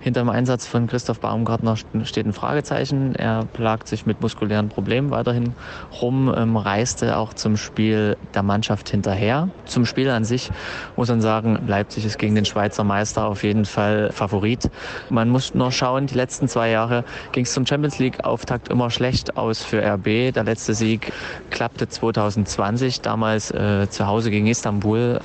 Hinter 0.00 0.20
dem 0.20 0.30
Einsatz 0.30 0.66
von 0.66 0.86
Christoph 0.86 1.20
Baumgartner 1.20 1.76
steht 2.04 2.26
ein 2.26 2.32
Fragezeichen. 2.32 3.14
Er 3.14 3.44
plagt 3.44 3.88
sich 3.88 4.06
mit 4.06 4.20
muskulären 4.20 4.68
Problemen 4.68 5.10
weiterhin 5.10 5.54
rum, 6.00 6.32
ähm, 6.34 6.56
reiste 6.56 7.16
auch 7.16 7.34
zum 7.34 7.56
Spiel 7.56 8.16
der 8.34 8.42
Mannschaft 8.42 8.88
hinterher. 8.88 9.50
Zum 9.66 9.84
Spiel 9.84 10.08
an 10.10 10.24
sich 10.24 10.50
muss 10.96 11.08
man 11.08 11.20
sagen, 11.20 11.58
Leipzig 11.66 12.06
ist 12.06 12.18
gegen 12.18 12.34
den 12.34 12.44
Schweizer 12.44 12.84
Meister 12.84 13.26
auf 13.26 13.42
jeden 13.42 13.64
Fall 13.64 14.10
Favorit. 14.12 14.70
Man 15.10 15.28
muss 15.28 15.54
nur 15.54 15.72
schauen, 15.72 16.06
die 16.06 16.14
letzten 16.14 16.48
zwei 16.48 16.70
Jahre 16.70 17.04
ging 17.32 17.44
es 17.44 17.52
zum 17.52 17.65
Champions 17.66 17.98
League-Auftakt 17.98 18.68
immer 18.68 18.90
schlecht 18.90 19.36
aus 19.36 19.62
für 19.62 19.82
RB. 19.82 20.32
Der 20.32 20.44
letzte 20.44 20.74
Sieg 20.74 21.12
klappte 21.50 21.88
2020, 21.88 23.00
damals 23.00 23.50
äh, 23.50 23.88
zu 23.90 24.06
Hause 24.06 24.30
gegen 24.30 24.46
Istanbul. 24.46 25.20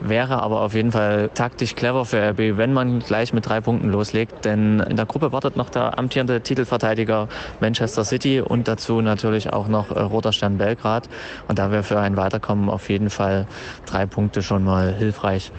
Wäre 0.00 0.42
aber 0.42 0.60
auf 0.60 0.74
jeden 0.74 0.92
Fall 0.92 1.30
taktisch 1.34 1.74
clever 1.74 2.04
für 2.04 2.30
RB, 2.30 2.56
wenn 2.56 2.72
man 2.72 3.00
gleich 3.00 3.32
mit 3.32 3.46
drei 3.46 3.60
Punkten 3.60 3.90
loslegt. 3.90 4.44
Denn 4.44 4.80
in 4.80 4.96
der 4.96 5.06
Gruppe 5.06 5.32
wartet 5.32 5.56
noch 5.56 5.70
der 5.70 5.98
amtierende 5.98 6.40
Titelverteidiger 6.40 7.28
Manchester 7.60 8.04
City 8.04 8.40
und 8.40 8.68
dazu 8.68 9.00
natürlich 9.00 9.52
auch 9.52 9.68
noch 9.68 9.90
äh, 9.90 10.00
Roter 10.00 10.32
Stern 10.32 10.58
Belgrad. 10.58 11.08
Und 11.48 11.58
da 11.58 11.70
wäre 11.70 11.82
für 11.82 11.98
ein 11.98 12.16
Weiterkommen 12.16 12.68
auf 12.68 12.88
jeden 12.90 13.10
Fall 13.10 13.46
drei 13.86 14.06
Punkte 14.06 14.42
schon 14.42 14.64
mal 14.64 14.94
hilfreich. 14.94 15.50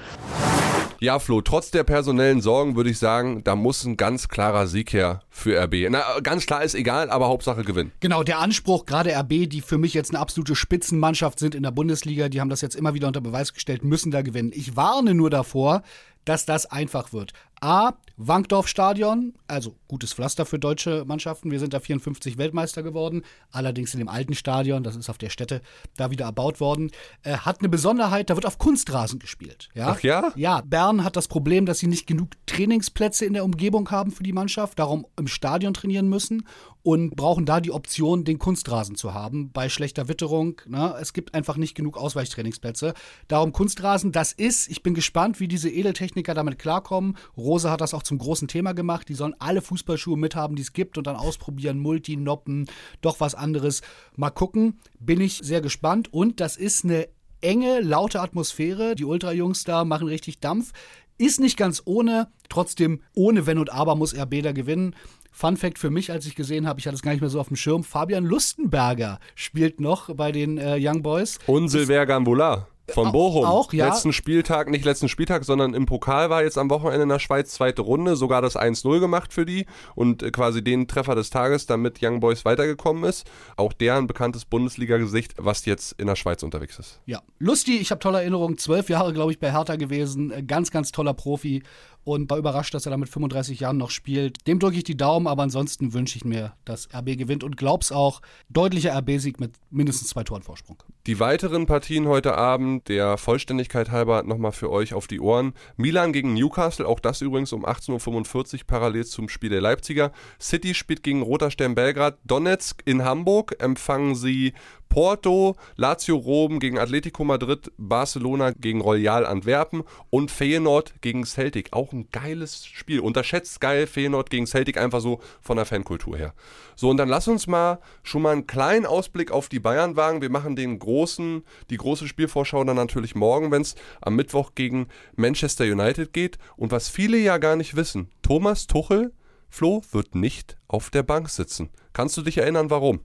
Ja, 0.99 1.19
Flo, 1.19 1.41
trotz 1.41 1.69
der 1.69 1.83
personellen 1.83 2.41
Sorgen 2.41 2.75
würde 2.75 2.89
ich 2.89 2.97
sagen, 2.97 3.43
da 3.43 3.55
muss 3.55 3.83
ein 3.83 3.97
ganz 3.97 4.29
klarer 4.29 4.65
Sieg 4.65 4.93
her 4.93 5.21
für 5.29 5.61
RB. 5.63 5.87
Na, 5.91 6.19
ganz 6.23 6.47
klar 6.47 6.63
ist 6.63 6.73
egal, 6.73 7.11
aber 7.11 7.27
Hauptsache 7.27 7.63
Gewinn. 7.63 7.91
Genau, 7.99 8.23
der 8.23 8.39
Anspruch, 8.39 8.87
gerade 8.87 9.15
RB, 9.15 9.47
die 9.47 9.61
für 9.61 9.77
mich 9.77 9.93
jetzt 9.93 10.09
eine 10.09 10.19
absolute 10.19 10.55
Spitzenmannschaft 10.55 11.37
sind 11.37 11.53
in 11.53 11.61
der 11.61 11.71
Bundesliga, 11.71 12.29
die 12.29 12.41
haben 12.41 12.49
das 12.49 12.61
jetzt 12.61 12.75
immer 12.75 12.95
wieder 12.95 13.05
unter 13.05 13.21
Beweis 13.21 13.53
gestellt, 13.53 13.83
müssen 13.83 14.09
da 14.09 14.23
gewinnen. 14.23 14.51
Ich 14.55 14.75
warne 14.75 15.13
nur 15.13 15.29
davor, 15.29 15.83
dass 16.25 16.45
das 16.45 16.65
einfach 16.65 17.13
wird. 17.13 17.33
A, 17.61 17.93
Wankdorf-Stadion, 18.17 19.33
also 19.47 19.75
gutes 19.87 20.13
Pflaster 20.13 20.45
für 20.45 20.57
deutsche 20.57 21.05
Mannschaften. 21.05 21.51
Wir 21.51 21.59
sind 21.59 21.73
da 21.73 21.79
54 21.79 22.37
Weltmeister 22.37 22.81
geworden, 22.81 23.23
allerdings 23.51 23.93
in 23.93 23.99
dem 23.99 24.09
alten 24.09 24.33
Stadion, 24.33 24.83
das 24.83 24.95
ist 24.95 25.09
auf 25.09 25.19
der 25.19 25.29
Stätte 25.29 25.61
da 25.95 26.09
wieder 26.09 26.25
erbaut 26.25 26.59
worden. 26.59 26.91
Äh, 27.23 27.37
hat 27.37 27.59
eine 27.59 27.69
Besonderheit, 27.69 28.29
da 28.29 28.35
wird 28.35 28.45
auf 28.45 28.57
Kunstrasen 28.57 29.19
gespielt. 29.19 29.69
Ja? 29.75 29.89
Ach 29.89 30.01
ja? 30.01 30.33
Ja, 30.35 30.61
Bern 30.61 31.03
hat 31.03 31.15
das 31.15 31.27
Problem, 31.27 31.65
dass 31.65 31.79
sie 31.79 31.87
nicht 31.87 32.07
genug 32.07 32.29
Trainingsplätze 32.47 33.25
in 33.25 33.33
der 33.33 33.45
Umgebung 33.45 33.89
haben 33.91 34.11
für 34.11 34.23
die 34.23 34.33
Mannschaft, 34.33 34.79
darum 34.79 35.05
im 35.15 35.27
Stadion 35.27 35.73
trainieren 35.75 36.09
müssen 36.09 36.43
und 36.87 37.17
brauchen 37.17 37.45
da 37.45 37.59
die 37.59 37.71
Option, 37.71 38.23
den 38.23 38.39
Kunstrasen 38.39 38.95
zu 38.95 39.13
haben 39.13 39.51
bei 39.51 39.67
schlechter 39.67 40.07
Witterung. 40.07 40.61
Ne? 40.67 40.95
Es 41.01 41.11
gibt 41.11 41.33
einfach 41.33 41.57
nicht 41.57 41.75
genug 41.75 41.97
Ausweichtrainingsplätze. 41.97 42.93
Darum 43.27 43.51
Kunstrasen, 43.51 44.13
das 44.13 44.31
ist, 44.31 44.69
ich 44.69 44.83
bin 44.83 44.93
gespannt, 44.93 45.41
wie 45.41 45.49
diese 45.49 45.69
Edeltechniker 45.69 46.33
damit 46.33 46.57
klarkommen. 46.57 47.17
Rose 47.47 47.71
hat 47.71 47.81
das 47.81 47.93
auch 47.93 48.03
zum 48.03 48.17
großen 48.17 48.47
Thema 48.47 48.73
gemacht. 48.73 49.09
Die 49.09 49.13
sollen 49.13 49.35
alle 49.39 49.61
Fußballschuhe 49.61 50.17
mithaben, 50.17 50.55
die 50.55 50.61
es 50.61 50.73
gibt 50.73 50.97
und 50.97 51.07
dann 51.07 51.15
ausprobieren. 51.15 51.79
Multi, 51.79 52.17
Noppen, 52.17 52.67
doch 53.01 53.19
was 53.19 53.33
anderes. 53.33 53.81
Mal 54.15 54.29
gucken. 54.29 54.79
Bin 54.99 55.21
ich 55.21 55.39
sehr 55.43 55.61
gespannt. 55.61 56.13
Und 56.13 56.39
das 56.39 56.57
ist 56.57 56.83
eine 56.83 57.07
enge, 57.41 57.79
laute 57.81 58.21
Atmosphäre. 58.21 58.95
Die 58.95 59.05
Ultra-Jungs 59.05 59.63
da 59.63 59.85
machen 59.85 60.07
richtig 60.07 60.39
Dampf. 60.39 60.73
Ist 61.17 61.39
nicht 61.39 61.57
ganz 61.57 61.81
ohne, 61.85 62.27
trotzdem 62.49 63.01
ohne 63.15 63.47
Wenn 63.47 63.57
und 63.57 63.71
Aber 63.71 63.95
muss 63.95 64.13
RB 64.15 64.43
da 64.43 64.51
gewinnen. 64.51 64.95
Fun 65.31 65.57
Fact 65.57 65.79
für 65.79 65.89
mich, 65.89 66.11
als 66.11 66.25
ich 66.25 66.35
gesehen 66.35 66.67
habe, 66.67 66.79
ich 66.79 66.87
hatte 66.87 66.95
es 66.95 67.01
gar 67.01 67.11
nicht 67.11 67.21
mehr 67.21 67.29
so 67.29 67.39
auf 67.39 67.47
dem 67.47 67.57
Schirm, 67.57 67.83
Fabian 67.83 68.25
Lustenberger 68.25 69.19
spielt 69.35 69.79
noch 69.79 70.13
bei 70.15 70.31
den 70.31 70.57
äh, 70.57 70.77
Young 70.79 71.03
Boys. 71.03 71.37
Und 71.45 71.69
Silver. 71.69 72.67
Von 72.93 73.11
Bochum. 73.11 73.45
Auch, 73.45 73.73
ja. 73.73 73.87
Letzten 73.87 74.13
Spieltag, 74.13 74.69
nicht 74.69 74.85
letzten 74.85 75.09
Spieltag, 75.09 75.43
sondern 75.43 75.73
im 75.73 75.85
Pokal 75.85 76.29
war 76.29 76.43
jetzt 76.43 76.57
am 76.57 76.69
Wochenende 76.69 77.03
in 77.03 77.09
der 77.09 77.19
Schweiz 77.19 77.51
zweite 77.51 77.81
Runde, 77.81 78.15
sogar 78.15 78.41
das 78.41 78.55
1-0 78.55 78.99
gemacht 78.99 79.33
für 79.33 79.45
die 79.45 79.65
und 79.95 80.23
äh, 80.23 80.31
quasi 80.31 80.63
den 80.63 80.87
Treffer 80.87 81.15
des 81.15 81.29
Tages, 81.29 81.65
damit 81.65 81.99
Young 82.01 82.19
Boys 82.21 82.45
weitergekommen 82.45 83.03
ist. 83.03 83.29
Auch 83.57 83.73
der 83.73 83.97
ein 83.97 84.07
bekanntes 84.07 84.45
Bundesliga-Gesicht, 84.45 85.33
was 85.37 85.65
jetzt 85.65 85.99
in 85.99 86.07
der 86.07 86.15
Schweiz 86.15 86.43
unterwegs 86.43 86.79
ist. 86.79 87.01
Ja, 87.05 87.21
lustig, 87.39 87.81
ich 87.81 87.91
habe 87.91 87.99
tolle 87.99 88.19
Erinnerungen. 88.19 88.57
Zwölf 88.57 88.89
Jahre, 88.89 89.11
glaube 89.13 89.31
ich, 89.31 89.39
bei 89.39 89.51
Hertha 89.51 89.75
gewesen. 89.75 90.31
Äh, 90.31 90.43
Ganz, 90.47 90.71
ganz 90.71 90.91
toller 90.93 91.13
Profi 91.13 91.63
und 92.07 92.29
war 92.29 92.37
überrascht, 92.37 92.73
dass 92.73 92.85
er 92.85 92.91
da 92.91 92.97
mit 92.97 93.09
35 93.09 93.59
Jahren 93.59 93.75
noch 93.75 93.89
spielt. 93.89 94.47
Dem 94.47 94.59
drücke 94.59 94.77
ich 94.77 94.85
die 94.85 94.95
Daumen, 94.95 95.27
aber 95.27 95.43
ansonsten 95.43 95.93
wünsche 95.93 96.15
ich 96.15 96.23
mir, 96.23 96.53
dass 96.63 96.87
RB 96.93 97.17
gewinnt 97.17 97.43
und 97.43 97.57
glaub's 97.57 97.91
auch, 97.91 98.21
deutlicher 98.47 98.97
RB-Sieg 98.97 99.41
mit 99.41 99.55
mindestens 99.71 100.07
zwei 100.07 100.23
Toren 100.23 100.41
Vorsprung. 100.41 100.81
Die 101.05 101.19
weiteren 101.19 101.65
Partien 101.65 102.07
heute 102.07 102.35
Abend, 102.35 102.87
der 102.87 103.17
Vollständigkeit 103.17 103.91
halber 103.91 104.23
nochmal 104.23 104.53
für 104.53 104.71
euch 104.71 104.93
auf 104.93 105.07
die 105.07 105.19
Ohren. 105.19 105.53
Milan 105.75 106.13
gegen 106.13 106.33
Newcastle, 106.33 106.87
auch 106.87 107.01
das 107.01 107.19
übrigens 107.19 107.51
um 107.51 107.65
18.45 107.65 108.53
Uhr 108.53 108.59
parallel 108.67 109.05
zum 109.05 109.27
Spiel 109.27 109.49
der 109.49 109.61
Leipziger. 109.61 110.13
City 110.39 110.75
spielt 110.75 111.03
gegen 111.03 111.21
Roter 111.21 111.51
Stern 111.51 111.75
Belgrad. 111.75 112.19
Donetsk 112.23 112.83
in 112.85 113.03
Hamburg 113.03 113.57
empfangen 113.59 114.15
sie 114.15 114.53
Porto, 114.89 115.55
Lazio 115.75 116.15
Rom 116.15 116.59
gegen 116.59 116.79
Atletico 116.79 117.23
Madrid, 117.23 117.71
Barcelona 117.77 118.51
gegen 118.51 118.81
Royal 118.81 119.25
Antwerpen 119.25 119.83
und 120.09 120.31
Feyenoord 120.31 120.95
gegen 121.01 121.25
Celtic. 121.25 121.73
Auch 121.73 121.93
ein 121.93 122.09
geiles 122.11 122.65
Spiel. 122.65 122.99
Unterschätzt 122.99 123.61
geil, 123.61 123.87
Feyenoord 123.87 124.29
gegen 124.29 124.47
Celtic 124.47 124.77
einfach 124.77 125.01
so 125.01 125.19
von 125.41 125.57
der 125.57 125.65
Fankultur 125.65 126.17
her. 126.17 126.33
So, 126.75 126.89
und 126.89 126.97
dann 126.97 127.09
lass 127.09 127.27
uns 127.27 127.47
mal 127.47 127.79
schon 128.03 128.21
mal 128.21 128.31
einen 128.31 128.47
kleinen 128.47 128.85
Ausblick 128.85 129.31
auf 129.31 129.49
die 129.49 129.59
Bayern 129.59 129.95
wagen. 129.95 130.21
Wir 130.21 130.29
machen 130.29 130.55
den 130.55 130.79
großen, 130.79 131.43
die 131.69 131.77
große 131.77 132.07
Spielvorschau 132.07 132.63
dann 132.63 132.75
natürlich 132.75 133.15
morgen, 133.15 133.51
wenn 133.51 133.61
es 133.61 133.75
am 134.01 134.15
Mittwoch 134.15 134.51
gegen 134.55 134.87
Manchester 135.15 135.65
United 135.65 136.13
geht. 136.13 136.37
Und 136.55 136.71
was 136.71 136.89
viele 136.89 137.17
ja 137.17 137.37
gar 137.37 137.55
nicht 137.55 137.75
wissen, 137.75 138.09
Thomas 138.21 138.67
Tuchel, 138.67 139.13
Flo, 139.49 139.81
wird 139.91 140.15
nicht 140.15 140.57
auf 140.67 140.89
der 140.89 141.03
Bank 141.03 141.29
sitzen. 141.29 141.69
Kannst 141.93 142.17
du 142.17 142.21
dich 142.21 142.37
erinnern, 142.37 142.69
warum? 142.69 143.01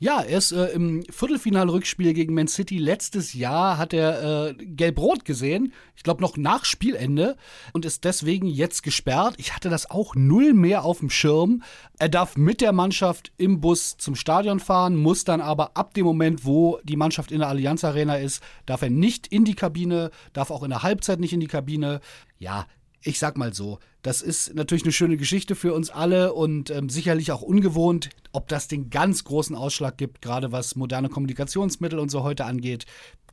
Ja, 0.00 0.20
er 0.22 0.38
ist 0.38 0.52
äh, 0.52 0.66
im 0.66 1.04
Viertelfinalrückspiel 1.08 2.14
gegen 2.14 2.34
Man 2.34 2.48
City 2.48 2.78
letztes 2.78 3.32
Jahr 3.32 3.78
hat 3.78 3.92
er 3.92 4.48
äh, 4.48 4.54
gelb-rot 4.54 5.24
gesehen. 5.24 5.72
Ich 5.96 6.02
glaube 6.02 6.20
noch 6.20 6.36
nach 6.36 6.64
Spielende 6.64 7.36
und 7.72 7.84
ist 7.84 8.04
deswegen 8.04 8.46
jetzt 8.46 8.82
gesperrt. 8.82 9.36
Ich 9.38 9.54
hatte 9.54 9.70
das 9.70 9.88
auch 9.88 10.16
null 10.16 10.52
mehr 10.52 10.84
auf 10.84 10.98
dem 10.98 11.10
Schirm. 11.10 11.62
Er 11.98 12.08
darf 12.08 12.36
mit 12.36 12.60
der 12.60 12.72
Mannschaft 12.72 13.32
im 13.38 13.60
Bus 13.60 13.96
zum 13.96 14.16
Stadion 14.16 14.58
fahren, 14.58 14.96
muss 14.96 15.22
dann 15.22 15.40
aber 15.40 15.76
ab 15.76 15.94
dem 15.94 16.04
Moment, 16.04 16.44
wo 16.44 16.80
die 16.82 16.96
Mannschaft 16.96 17.30
in 17.30 17.38
der 17.38 17.48
Allianz 17.48 17.84
Arena 17.84 18.16
ist, 18.16 18.42
darf 18.66 18.82
er 18.82 18.90
nicht 18.90 19.28
in 19.28 19.44
die 19.44 19.54
Kabine, 19.54 20.10
darf 20.32 20.50
auch 20.50 20.64
in 20.64 20.70
der 20.70 20.82
Halbzeit 20.82 21.20
nicht 21.20 21.32
in 21.32 21.40
die 21.40 21.46
Kabine. 21.46 22.00
Ja, 22.38 22.66
ich 23.00 23.18
sag 23.18 23.36
mal 23.36 23.54
so, 23.54 23.78
das 24.02 24.22
ist 24.22 24.54
natürlich 24.54 24.84
eine 24.84 24.92
schöne 24.92 25.16
Geschichte 25.16 25.54
für 25.54 25.72
uns 25.72 25.90
alle 25.90 26.32
und 26.32 26.70
ähm, 26.70 26.88
sicherlich 26.88 27.30
auch 27.30 27.42
ungewohnt. 27.42 28.10
Ob 28.34 28.48
das 28.48 28.66
den 28.66 28.90
ganz 28.90 29.22
großen 29.22 29.54
Ausschlag 29.54 29.96
gibt, 29.96 30.20
gerade 30.20 30.50
was 30.50 30.74
moderne 30.74 31.08
Kommunikationsmittel 31.08 32.00
und 32.00 32.10
so 32.10 32.24
heute 32.24 32.44
angeht, 32.44 32.84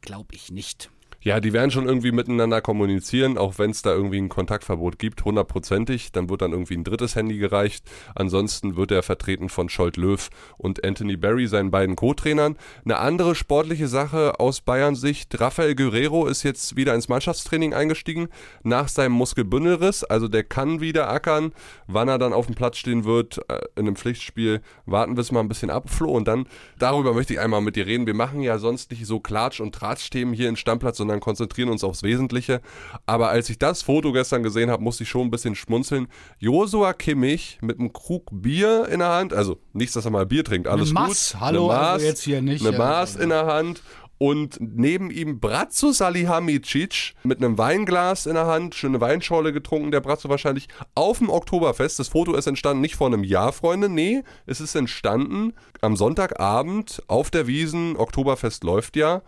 glaube 0.02 0.36
ich 0.36 0.52
nicht. 0.52 0.92
Ja, 1.24 1.40
die 1.40 1.54
werden 1.54 1.70
schon 1.70 1.86
irgendwie 1.86 2.12
miteinander 2.12 2.62
kommunizieren, 2.62 3.38
auch 3.38 3.60
wenn 3.60 3.70
es 3.70 3.84
da 3.84 3.92
irgendwie 3.92 4.18
ein 4.18 4.28
Kontaktverbot 4.28 4.98
gibt, 4.98 5.24
hundertprozentig. 5.24 6.12
Dann 6.12 6.32
wird 6.32 6.42
dann 6.42 6.52
irgendwie 6.52 6.74
ein 6.74 6.84
drittes 6.84 7.16
Handy 7.16 7.38
gereicht. 7.38 7.86
Ansonsten 8.16 8.76
wird 8.76 8.90
er 8.90 9.04
vertreten 9.04 9.48
von 9.50 9.70
Scholt 9.70 9.98
Löw 9.98 10.32
und 10.58 10.84
Anthony 10.84 11.18
Barry, 11.18 11.46
seinen 11.46 11.70
beiden 11.70 11.96
Co-Trainern. 11.96 12.58
Eine 12.86 12.98
andere 12.98 13.36
sportliche 13.36 13.88
Sache 13.88 14.40
aus 14.40 14.62
Bayern 14.62 14.96
Sicht. 14.96 15.40
Rafael 15.40 15.76
Guerrero 15.76 16.26
ist 16.26 16.42
jetzt 16.42 16.76
wieder 16.76 16.96
ins 16.96 17.08
Mannschaftstraining 17.08 17.76
eingestiegen 17.76 18.28
nach 18.64 18.88
seinem 18.88 19.12
Muskelbündelriss. 19.12 20.04
Also 20.04 20.28
der 20.28 20.44
kann 20.44 20.82
wieder 20.82 21.08
ackern. 21.08 21.54
Wann 21.86 22.08
er 22.08 22.18
dann 22.18 22.34
auf 22.34 22.48
dem 22.48 22.56
Platz 22.56 22.78
stehen 22.78 23.06
wird 23.06 23.38
äh, 23.48 23.60
in 23.76 23.86
einem 23.86 23.96
Pflichtspiel, 23.96 24.62
warten 24.88 25.16
wir 25.18 25.22
es 25.22 25.32
mal 25.32 25.42
ein 25.42 25.50
bisschen 25.50 25.70
ab, 25.70 25.88
Flo. 25.88 26.10
Und 26.10 26.28
dann, 26.28 26.48
darüber 26.80 27.14
möchte 27.14 27.34
ich 27.34 27.40
einmal 27.40 27.62
mit 27.62 27.76
dir 27.76 27.86
reden. 27.86 28.08
Wir 28.08 28.16
machen 28.16 28.42
ja 28.42 28.58
sonst 28.58 28.90
nicht 28.90 29.06
so 29.06 29.20
Klatsch- 29.20 29.62
und 29.62 29.76
Tratsch-Themen 29.76 30.34
hier 30.34 30.50
in 30.50 30.56
Stammplatz, 30.56 30.98
sondern 30.98 31.11
konzentrieren 31.20 31.70
uns 31.70 31.84
aufs 31.84 32.04
Wesentliche. 32.04 32.62
Aber 33.06 33.30
als 33.30 33.50
ich 33.50 33.60
das 33.60 33.82
Foto 33.82 34.12
gestern 34.12 34.44
gesehen 34.44 34.72
habe, 34.72 34.84
musste 34.84 35.04
ich 35.04 35.10
schon 35.10 35.28
ein 35.28 35.32
bisschen 35.32 35.56
schmunzeln. 35.56 36.08
Josua 36.40 36.94
Kimmich 36.94 37.60
mit 37.62 37.80
einem 37.80 37.94
Krug 37.94 38.30
Bier 38.32 38.88
in 38.90 39.00
der 39.00 39.10
Hand, 39.10 39.34
also 39.34 39.58
nichts, 39.74 39.94
dass 39.94 40.06
er 40.06 40.12
mal 40.12 40.26
Bier 40.26 40.44
trinkt, 40.44 40.68
alles 40.68 40.90
Eine 40.90 41.08
Maß, 41.08 41.34
gut. 41.34 41.42
hallo, 41.42 41.70
eine 41.70 41.80
Maß, 41.80 41.94
also 41.94 42.06
jetzt 42.06 42.24
hier 42.24 42.42
nicht, 42.42 42.66
Eine 42.66 42.78
Maß 42.78 43.16
in 43.18 43.30
der 43.30 43.46
Hand. 43.46 43.82
Und 44.22 44.60
neben 44.62 45.10
ihm 45.10 45.40
Bratzo 45.40 45.92
Salihamidzic 45.92 47.16
mit 47.24 47.40
einem 47.40 47.58
Weinglas 47.58 48.28
in 48.28 48.36
der 48.36 48.46
Hand, 48.46 48.76
schöne 48.76 49.02
Weinschorle 49.02 49.52
getrunken, 49.52 49.90
der 49.90 50.00
Bratzo 50.00 50.30
wahrscheinlich 50.30 50.68
auf 50.94 51.18
dem 51.18 51.32
Oktoberfest. 51.32 51.98
Das 51.98 52.10
Foto 52.10 52.36
ist 52.36 52.46
entstanden 52.46 52.82
nicht 52.82 52.96
vor 52.96 53.08
einem 53.08 53.24
Jahr, 53.24 53.52
Freunde, 53.52 53.90
nee, 53.90 54.22
es 54.46 54.62
ist 54.62 54.76
entstanden 54.76 55.54
am 55.82 55.96
Sonntagabend 55.96 57.02
auf 57.08 57.32
der 57.32 57.48
Wiesen, 57.48 57.98
Oktoberfest 57.98 58.64
läuft 58.64 58.96
ja. 58.96 59.24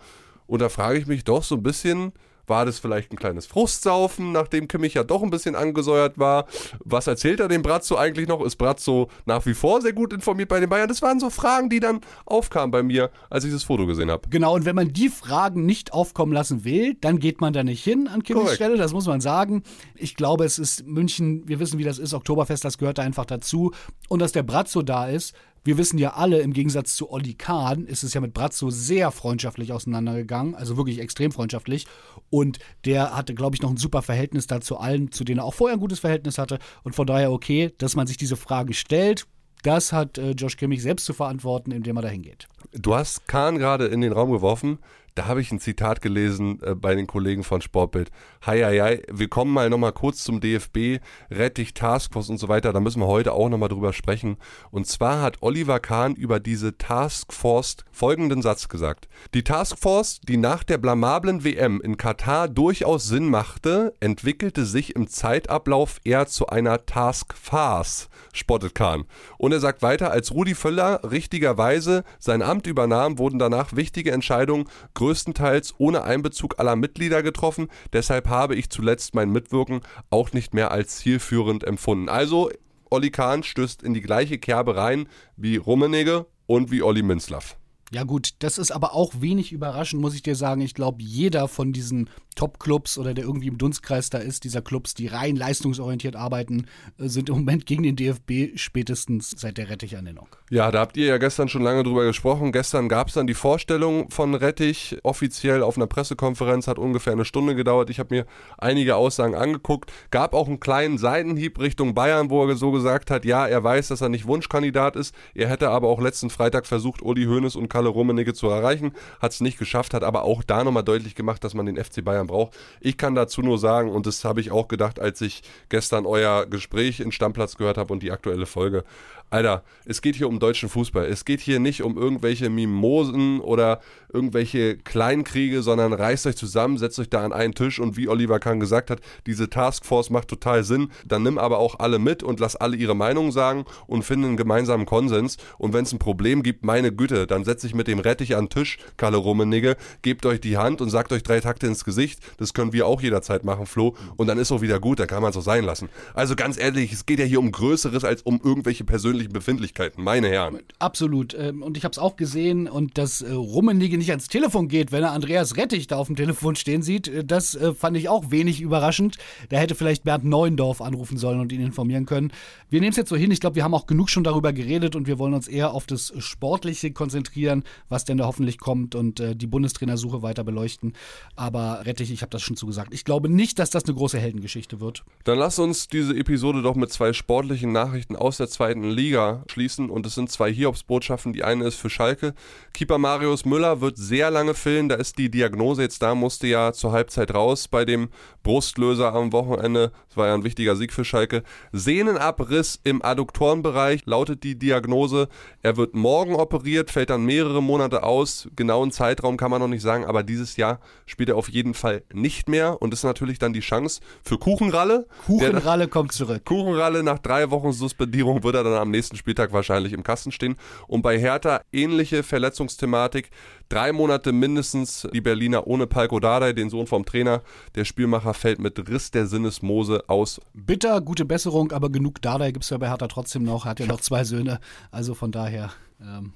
Und 0.53 0.59
da 0.59 0.69
frage 0.69 0.99
ich 0.99 1.07
mich 1.07 1.23
doch 1.23 1.41
so 1.41 1.55
ein 1.55 1.63
bisschen, 1.63 2.13
war 2.45 2.63
das 2.63 2.77
vielleicht 2.77 3.11
ein 3.11 3.15
kleines 3.15 3.47
Frustsaufen, 3.47 4.31
nachdem 4.31 4.67
Kimmich 4.67 4.93
ja 4.93 5.03
doch 5.03 5.23
ein 5.23 5.31
bisschen 5.31 5.55
angesäuert 5.55 6.19
war? 6.19 6.45
Was 6.85 7.07
erzählt 7.07 7.39
er 7.39 7.47
dem 7.47 7.63
Bratzo 7.63 7.95
eigentlich 7.95 8.27
noch? 8.27 8.39
Ist 8.45 8.57
Bratzo 8.57 9.09
nach 9.25 9.43
wie 9.47 9.55
vor 9.55 9.81
sehr 9.81 9.93
gut 9.93 10.13
informiert 10.13 10.49
bei 10.49 10.59
den 10.59 10.69
Bayern? 10.69 10.87
Das 10.87 11.01
waren 11.01 11.19
so 11.19 11.31
Fragen, 11.31 11.71
die 11.71 11.79
dann 11.79 12.01
aufkamen 12.27 12.69
bei 12.69 12.83
mir, 12.83 13.09
als 13.31 13.45
ich 13.45 13.51
das 13.51 13.63
Foto 13.63 13.87
gesehen 13.87 14.11
habe. 14.11 14.29
Genau, 14.29 14.53
und 14.53 14.65
wenn 14.65 14.75
man 14.75 14.93
die 14.93 15.09
Fragen 15.09 15.65
nicht 15.65 15.91
aufkommen 15.91 16.33
lassen 16.33 16.63
will, 16.63 16.97
dann 17.01 17.17
geht 17.17 17.41
man 17.41 17.51
da 17.51 17.63
nicht 17.63 17.83
hin 17.83 18.07
an 18.07 18.21
Kimmichs. 18.21 18.53
Stelle, 18.53 18.77
das 18.77 18.93
muss 18.93 19.07
man 19.07 19.21
sagen. 19.21 19.63
Ich 19.95 20.15
glaube, 20.15 20.45
es 20.45 20.59
ist 20.59 20.85
München, 20.85 21.47
wir 21.47 21.59
wissen, 21.59 21.79
wie 21.79 21.83
das 21.83 21.97
ist, 21.97 22.13
Oktoberfest, 22.13 22.63
das 22.63 22.77
gehört 22.77 22.99
da 22.99 23.01
einfach 23.01 23.25
dazu. 23.25 23.71
Und 24.07 24.21
dass 24.21 24.33
der 24.33 24.43
Bratzo 24.43 24.83
da 24.83 25.07
ist, 25.07 25.33
wir 25.63 25.77
wissen 25.77 25.97
ja 25.97 26.13
alle, 26.13 26.39
im 26.39 26.53
Gegensatz 26.53 26.95
zu 26.95 27.09
Olli 27.11 27.35
Kahn 27.35 27.85
ist 27.85 28.03
es 28.03 28.13
ja 28.13 28.21
mit 28.21 28.33
Bratzo 28.33 28.69
sehr 28.69 29.11
freundschaftlich 29.11 29.71
auseinandergegangen, 29.71 30.55
also 30.55 30.77
wirklich 30.77 30.99
extrem 30.99 31.31
freundschaftlich. 31.31 31.87
Und 32.29 32.59
der 32.85 33.15
hatte, 33.15 33.33
glaube 33.33 33.55
ich, 33.55 33.61
noch 33.61 33.69
ein 33.69 33.77
super 33.77 34.01
Verhältnis 34.01 34.47
da 34.47 34.59
zu 34.59 34.77
allen, 34.77 35.11
zu 35.11 35.23
denen 35.23 35.39
er 35.39 35.45
auch 35.45 35.53
vorher 35.53 35.77
ein 35.77 35.79
gutes 35.79 35.99
Verhältnis 35.99 36.37
hatte. 36.37 36.59
Und 36.83 36.95
von 36.95 37.07
daher 37.07 37.31
okay, 37.31 37.71
dass 37.77 37.95
man 37.95 38.07
sich 38.07 38.17
diese 38.17 38.35
Fragen 38.35 38.73
stellt. 38.73 39.25
Das 39.63 39.93
hat 39.93 40.17
äh, 40.17 40.31
Josh 40.31 40.57
Kimmich 40.57 40.81
selbst 40.81 41.05
zu 41.05 41.13
verantworten, 41.13 41.71
indem 41.71 41.95
er 41.95 42.01
da 42.01 42.09
hingeht. 42.09 42.47
Du 42.73 42.95
hast 42.95 43.27
Kahn 43.27 43.57
gerade 43.57 43.85
in 43.85 44.01
den 44.01 44.11
Raum 44.11 44.31
geworfen. 44.31 44.79
Da 45.15 45.27
habe 45.27 45.41
ich 45.41 45.51
ein 45.51 45.59
Zitat 45.59 46.01
gelesen 46.01 46.59
äh, 46.63 46.73
bei 46.73 46.95
den 46.95 47.05
Kollegen 47.05 47.43
von 47.43 47.61
Sportbild. 47.61 48.09
Hei, 48.45 48.63
hei, 48.63 48.79
hei, 48.79 49.01
wir 49.11 49.27
kommen 49.27 49.53
mal 49.53 49.69
nochmal 49.69 49.91
kurz 49.91 50.23
zum 50.23 50.41
DFB, 50.41 51.03
Rettich, 51.29 51.75
Taskforce 51.75 52.29
und 52.29 52.39
so 52.39 52.47
weiter. 52.47 52.73
Da 52.73 52.79
müssen 52.79 52.99
wir 52.99 53.05
heute 53.05 53.33
auch 53.33 53.47
nochmal 53.49 53.69
drüber 53.69 53.93
sprechen. 53.93 54.37
Und 54.71 54.87
zwar 54.87 55.21
hat 55.21 55.37
Oliver 55.41 55.79
Kahn 55.79 56.15
über 56.15 56.39
diese 56.39 56.79
Taskforce 56.79 57.77
folgenden 57.91 58.41
Satz 58.41 58.69
gesagt. 58.69 59.07
Die 59.35 59.43
Taskforce, 59.43 60.19
die 60.21 60.37
nach 60.37 60.63
der 60.63 60.79
blamablen 60.79 61.43
WM 61.43 61.79
in 61.79 61.97
Katar 61.97 62.47
durchaus 62.47 63.05
Sinn 63.05 63.29
machte, 63.29 63.93
entwickelte 63.99 64.65
sich 64.65 64.95
im 64.95 65.07
Zeitablauf 65.07 66.01
eher 66.03 66.25
zu 66.25 66.47
einer 66.47 66.87
Taskfarce, 66.87 68.09
spottet 68.33 68.73
Kahn. 68.73 69.05
Und 69.37 69.51
er 69.51 69.59
sagt 69.59 69.83
weiter, 69.83 70.09
als 70.09 70.31
Rudi 70.31 70.55
Völler 70.55 71.01
richtigerweise 71.03 72.03
sein 72.17 72.41
Amt 72.41 72.65
übernahm, 72.65 73.19
wurden 73.19 73.37
danach 73.37 73.75
wichtige 73.75 74.11
Entscheidungen 74.11 74.65
größtenteils 75.03 75.75
ohne 75.79 76.03
Einbezug 76.03 76.59
aller 76.59 76.77
Mitglieder 76.77 77.23
getroffen. 77.23 77.67
Deshalb 77.91 78.29
habe 78.29 78.55
ich 78.55 78.69
zuletzt 78.69 79.15
mein 79.15 79.31
Mitwirken 79.31 79.81
auch 80.09 80.31
nicht 80.31 80.53
mehr 80.53 80.71
als 80.71 80.99
zielführend 80.99 81.65
empfunden. 81.65 82.07
Also, 82.07 82.49
Olli 82.89 83.11
Kahn 83.11 83.43
stößt 83.43 83.83
in 83.83 83.93
die 83.93 84.01
gleiche 84.01 84.37
Kerbe 84.37 84.77
rein 84.77 85.09
wie 85.35 85.57
Rummenigge 85.57 86.25
und 86.45 86.71
wie 86.71 86.83
Olli 86.83 87.03
Minzlaff. 87.03 87.57
Ja 87.93 88.05
gut, 88.05 88.31
das 88.39 88.57
ist 88.57 88.71
aber 88.71 88.95
auch 88.95 89.13
wenig 89.19 89.51
überraschend, 89.51 90.01
muss 90.01 90.15
ich 90.15 90.23
dir 90.23 90.35
sagen. 90.35 90.61
Ich 90.61 90.73
glaube, 90.73 91.03
jeder 91.03 91.47
von 91.47 91.73
diesen 91.73 92.09
Top-Clubs 92.35 92.97
oder 92.97 93.13
der 93.13 93.25
irgendwie 93.25 93.47
im 93.47 93.59
Dunstkreis 93.59 94.09
da 94.09 94.17
ist, 94.17 94.43
dieser 94.43 94.63
Clubs, 94.63 94.95
die 94.95 95.05
rein 95.05 95.35
leistungsorientiert 95.35 96.15
arbeiten, 96.15 96.65
äh, 96.97 97.07
sind 97.07 97.29
im 97.29 97.35
Moment 97.35 97.65
gegen 97.67 97.83
den 97.83 97.95
DFB 97.95 98.57
spätestens 98.57 99.29
seit 99.37 99.57
der 99.57 99.69
Rettich-Ernennung. 99.69 100.27
Ja, 100.49 100.71
da 100.71 100.79
habt 100.79 100.97
ihr 100.97 101.05
ja 101.05 101.17
gestern 101.17 101.49
schon 101.49 101.61
lange 101.61 101.83
drüber 101.83 102.03
gesprochen. 102.05 102.51
Gestern 102.51 102.89
gab 102.89 103.09
es 103.09 103.13
dann 103.13 103.27
die 103.27 103.33
Vorstellung 103.33 104.09
von 104.09 104.33
Rettich 104.33 104.97
offiziell 105.03 105.61
auf 105.61 105.77
einer 105.77 105.87
Pressekonferenz, 105.87 106.67
hat 106.67 106.79
ungefähr 106.79 107.13
eine 107.13 107.25
Stunde 107.25 107.55
gedauert. 107.55 107.89
Ich 107.89 107.99
habe 107.99 108.15
mir 108.15 108.25
einige 108.57 108.95
Aussagen 108.95 109.35
angeguckt. 109.35 109.91
Gab 110.11 110.33
auch 110.33 110.47
einen 110.47 110.59
kleinen 110.59 110.97
Seitenhieb 110.97 111.59
Richtung 111.59 111.93
Bayern, 111.93 112.29
wo 112.29 112.45
er 112.45 112.55
so 112.55 112.71
gesagt 112.71 113.11
hat, 113.11 113.25
ja, 113.25 113.45
er 113.47 113.63
weiß, 113.63 113.89
dass 113.89 114.01
er 114.01 114.09
nicht 114.09 114.25
Wunschkandidat 114.25 114.95
ist. 114.95 115.13
Er 115.35 115.49
hätte 115.49 115.69
aber 115.69 115.87
auch 115.89 116.01
letzten 116.01 116.29
Freitag 116.29 116.65
versucht, 116.65 117.01
Uli 117.01 117.25
Hoeneß 117.25 117.55
und 117.55 117.69
Kalle 117.83 117.89
Rummenigge 117.89 118.33
zu 118.33 118.47
erreichen. 118.47 118.93
Hat 119.21 119.33
es 119.33 119.41
nicht 119.41 119.57
geschafft, 119.57 119.93
hat 119.93 120.03
aber 120.03 120.23
auch 120.23 120.43
da 120.43 120.63
nochmal 120.63 120.83
deutlich 120.83 121.15
gemacht, 121.15 121.43
dass 121.43 121.53
man 121.53 121.65
den 121.65 121.75
FC 121.83 122.03
Bayern 122.03 122.27
braucht. 122.27 122.57
Ich 122.79 122.97
kann 122.97 123.13
dazu 123.13 123.41
nur 123.41 123.57
sagen, 123.57 123.91
und 123.91 124.07
das 124.07 124.23
habe 124.23 124.39
ich 124.39 124.51
auch 124.51 124.69
gedacht, 124.69 124.99
als 124.99 125.19
ich 125.19 125.43
gestern 125.67 126.05
euer 126.05 126.45
Gespräch 126.45 127.01
in 127.01 127.11
Stammplatz 127.11 127.57
gehört 127.57 127.77
habe 127.77 127.91
und 127.91 128.01
die 128.01 128.11
aktuelle 128.11 128.45
Folge. 128.45 128.85
Alter, 129.33 129.63
es 129.85 130.03
geht 130.03 130.15
hier 130.15 130.27
um 130.27 130.37
deutschen 130.37 130.69
Fußball. 130.69 131.05
Es 131.05 131.25
geht 131.25 131.39
hier 131.39 131.59
nicht 131.59 131.81
um 131.81 131.97
irgendwelche 131.97 132.51
Mimosen 132.51 133.39
oder 133.39 133.79
irgendwelche 134.13 134.77
Kleinkriege, 134.77 135.63
sondern 135.63 135.91
reißt 135.91 136.27
euch 136.27 136.35
zusammen, 136.35 136.77
setzt 136.77 136.99
euch 136.99 137.09
da 137.09 137.25
an 137.25 137.33
einen 137.33 137.55
Tisch 137.55 137.79
und 137.79 137.97
wie 137.97 138.07
Oliver 138.07 138.39
Kahn 138.39 138.59
gesagt 138.59 138.91
hat, 138.91 138.99
diese 139.25 139.49
Taskforce 139.49 140.11
macht 140.11 140.27
total 140.27 140.63
Sinn. 140.63 140.91
Dann 141.03 141.23
nimm 141.23 141.39
aber 141.39 141.57
auch 141.57 141.79
alle 141.79 141.97
mit 141.97 142.21
und 142.21 142.39
lass 142.39 142.55
alle 142.55 142.77
ihre 142.77 142.95
Meinung 142.95 143.31
sagen 143.31 143.65
und 143.87 144.03
finde 144.03 144.27
einen 144.27 144.37
gemeinsamen 144.37 144.85
Konsens. 144.85 145.37
Und 145.57 145.73
wenn 145.73 145.83
es 145.83 145.91
ein 145.91 145.97
Problem 145.97 146.43
gibt, 146.43 146.63
meine 146.63 146.91
Güte, 146.91 147.25
dann 147.25 147.43
setze 147.43 147.65
ich 147.65 147.73
mit 147.73 147.87
dem 147.87 147.97
Rettich 147.97 148.35
an 148.35 148.45
den 148.45 148.49
Tisch, 148.51 148.77
Kalle 148.97 149.17
Rummenigge, 149.17 149.77
gebt 150.03 150.27
euch 150.27 150.41
die 150.41 150.57
Hand 150.57 150.79
und 150.79 150.91
sagt 150.91 151.11
euch 151.11 151.23
drei 151.23 151.39
Takte 151.39 151.65
ins 151.65 151.83
Gesicht. 151.83 152.19
Das 152.37 152.53
können 152.53 152.71
wir 152.71 152.85
auch 152.85 153.01
jederzeit 153.01 153.43
machen, 153.43 153.65
Flo. 153.65 153.95
Und 154.15 154.27
dann 154.27 154.37
ist 154.37 154.51
auch 154.51 154.61
wieder 154.61 154.79
gut, 154.79 154.99
dann 154.99 155.07
kann 155.07 155.23
man 155.23 155.31
es 155.31 155.37
auch 155.37 155.41
sein 155.41 155.63
lassen. 155.63 155.89
Also 156.13 156.35
ganz 156.35 156.59
ehrlich, 156.59 156.93
es 156.93 157.07
geht 157.07 157.17
ja 157.17 157.25
hier 157.25 157.39
um 157.39 157.51
Größeres 157.51 158.03
als 158.03 158.21
um 158.21 158.39
irgendwelche 158.43 158.83
persönlichen 158.83 159.22
Befindlichkeiten, 159.29 160.03
meine 160.03 160.27
Herren. 160.27 160.59
Absolut. 160.79 161.33
Ähm, 161.33 161.61
und 161.63 161.77
ich 161.77 161.83
habe 161.83 161.91
es 161.91 161.97
auch 161.97 162.15
gesehen 162.15 162.67
und 162.67 162.97
dass 162.97 163.21
äh, 163.21 163.31
Rummenigge 163.31 163.97
nicht 163.97 164.09
ans 164.09 164.27
Telefon 164.27 164.67
geht, 164.67 164.91
wenn 164.91 165.03
er 165.03 165.11
Andreas 165.11 165.57
Rettich 165.57 165.87
da 165.87 165.97
auf 165.97 166.07
dem 166.07 166.15
Telefon 166.15 166.55
stehen 166.55 166.81
sieht, 166.81 167.07
äh, 167.07 167.23
das 167.23 167.55
äh, 167.55 167.73
fand 167.73 167.97
ich 167.97 168.09
auch 168.09 168.31
wenig 168.31 168.61
überraschend. 168.61 169.17
Da 169.49 169.57
hätte 169.57 169.75
vielleicht 169.75 170.03
Bernd 170.03 170.25
Neuendorf 170.25 170.81
anrufen 170.81 171.17
sollen 171.17 171.39
und 171.39 171.51
ihn 171.51 171.61
informieren 171.61 172.05
können. 172.05 172.31
Wir 172.69 172.79
nehmen 172.79 172.91
es 172.91 172.97
jetzt 172.97 173.09
so 173.09 173.15
hin. 173.15 173.31
Ich 173.31 173.39
glaube, 173.39 173.55
wir 173.55 173.63
haben 173.63 173.73
auch 173.73 173.85
genug 173.85 174.09
schon 174.09 174.23
darüber 174.23 174.53
geredet 174.53 174.95
und 174.95 175.07
wir 175.07 175.19
wollen 175.19 175.33
uns 175.33 175.47
eher 175.47 175.73
auf 175.73 175.85
das 175.85 176.13
Sportliche 176.17 176.91
konzentrieren, 176.91 177.63
was 177.89 178.05
denn 178.05 178.17
da 178.17 178.25
hoffentlich 178.25 178.57
kommt 178.57 178.95
und 178.95 179.21
die 179.23 179.47
Bundestrainersuche 179.47 180.21
weiter 180.21 180.43
beleuchten. 180.43 180.93
Aber 181.35 181.85
Rettich, 181.85 182.11
ich 182.11 182.21
habe 182.21 182.31
das 182.31 182.41
schon 182.41 182.57
zugesagt. 182.57 182.93
Ich 182.93 183.05
glaube 183.05 183.29
nicht, 183.29 183.59
dass 183.59 183.69
das 183.69 183.85
eine 183.85 183.93
große 183.93 184.19
Heldengeschichte 184.19 184.79
wird. 184.79 185.03
Dann 185.23 185.37
lass 185.37 185.59
uns 185.59 185.87
diese 185.87 186.15
Episode 186.15 186.61
doch 186.61 186.75
mit 186.75 186.91
zwei 186.91 187.13
sportlichen 187.13 187.71
Nachrichten 187.71 188.15
aus 188.15 188.37
der 188.37 188.47
zweiten 188.47 188.89
Liga 188.89 189.02
schließen 189.47 189.89
und 189.89 190.05
es 190.05 190.15
sind 190.15 190.31
zwei 190.31 190.51
Hiobsbotschaften. 190.51 191.33
Die 191.33 191.43
eine 191.43 191.65
ist 191.65 191.75
für 191.75 191.89
Schalke. 191.89 192.33
Keeper 192.73 192.97
Marius 192.97 193.45
Müller 193.45 193.81
wird 193.81 193.97
sehr 193.97 194.31
lange 194.31 194.53
fehlen. 194.53 194.89
Da 194.89 194.95
ist 194.95 195.17
die 195.17 195.29
Diagnose 195.29 195.81
jetzt 195.81 196.01
da, 196.01 196.15
musste 196.15 196.47
ja 196.47 196.73
zur 196.73 196.91
Halbzeit 196.91 197.33
raus 197.33 197.67
bei 197.67 197.85
dem 197.85 198.09
Brustlöser 198.43 199.13
am 199.13 199.31
Wochenende. 199.31 199.91
Das 200.07 200.17
war 200.17 200.27
ja 200.27 200.33
ein 200.33 200.43
wichtiger 200.43 200.75
Sieg 200.75 200.93
für 200.93 201.05
Schalke. 201.05 201.43
Sehnenabriss 201.71 202.79
im 202.83 203.03
Adduktorenbereich 203.03 204.05
lautet 204.05 204.43
die 204.43 204.57
Diagnose. 204.57 205.27
Er 205.61 205.77
wird 205.77 205.95
morgen 205.95 206.35
operiert, 206.35 206.91
fällt 206.91 207.09
dann 207.09 207.25
mehrere 207.25 207.61
Monate 207.63 208.03
aus. 208.03 208.47
Genauen 208.55 208.91
Zeitraum 208.91 209.37
kann 209.37 209.51
man 209.51 209.61
noch 209.61 209.67
nicht 209.67 209.81
sagen, 209.81 210.05
aber 210.05 210.23
dieses 210.23 210.57
Jahr 210.57 210.79
spielt 211.05 211.29
er 211.29 211.37
auf 211.37 211.49
jeden 211.49 211.73
Fall 211.73 212.03
nicht 212.13 212.49
mehr 212.49 212.81
und 212.81 212.93
ist 212.93 213.03
natürlich 213.03 213.39
dann 213.39 213.53
die 213.53 213.61
Chance 213.61 214.01
für 214.23 214.37
Kuchenralle. 214.37 215.07
Kuchenralle 215.25 215.87
kommt 215.87 216.11
zurück. 216.11 216.45
Kuchenralle 216.45 217.03
nach 217.03 217.19
drei 217.19 217.49
Wochen 217.49 217.71
Suspendierung 217.71 218.43
wird 218.43 218.55
er 218.55 218.63
dann 218.63 218.73
am 218.73 218.91
nächsten 218.93 219.17
Spieltag 219.17 219.51
wahrscheinlich 219.51 219.91
im 219.91 220.03
Kasten 220.03 220.31
stehen. 220.31 220.55
Und 220.87 221.01
bei 221.01 221.19
Hertha 221.19 221.61
ähnliche 221.71 222.23
Verletzungsthematik. 222.23 223.29
Drei 223.69 223.91
Monate 223.91 224.31
mindestens 224.31 225.07
die 225.13 225.21
Berliner 225.21 225.67
ohne 225.67 225.87
Palko 225.87 226.19
Dardai, 226.19 226.53
den 226.53 226.69
Sohn 226.69 226.87
vom 226.87 227.05
Trainer. 227.05 227.41
Der 227.75 227.85
Spielmacher 227.85 228.33
fällt 228.33 228.59
mit 228.59 228.89
Riss 228.89 229.11
der 229.11 229.27
Sinnesmose 229.27 230.05
aus. 230.07 230.39
Bitter, 230.53 231.01
gute 231.01 231.25
Besserung, 231.25 231.71
aber 231.71 231.89
genug 231.89 232.21
Dardai 232.21 232.51
gibt 232.51 232.63
es 232.63 232.69
ja 232.69 232.77
bei 232.77 232.89
Hertha 232.89 233.07
trotzdem 233.07 233.43
noch. 233.43 233.65
Hat 233.65 233.79
ja 233.79 233.85
noch 233.85 233.99
zwei 233.99 234.23
Söhne. 234.23 234.59
Also 234.91 235.13
von 235.13 235.31
daher 235.31 235.71
ähm, 236.01 236.33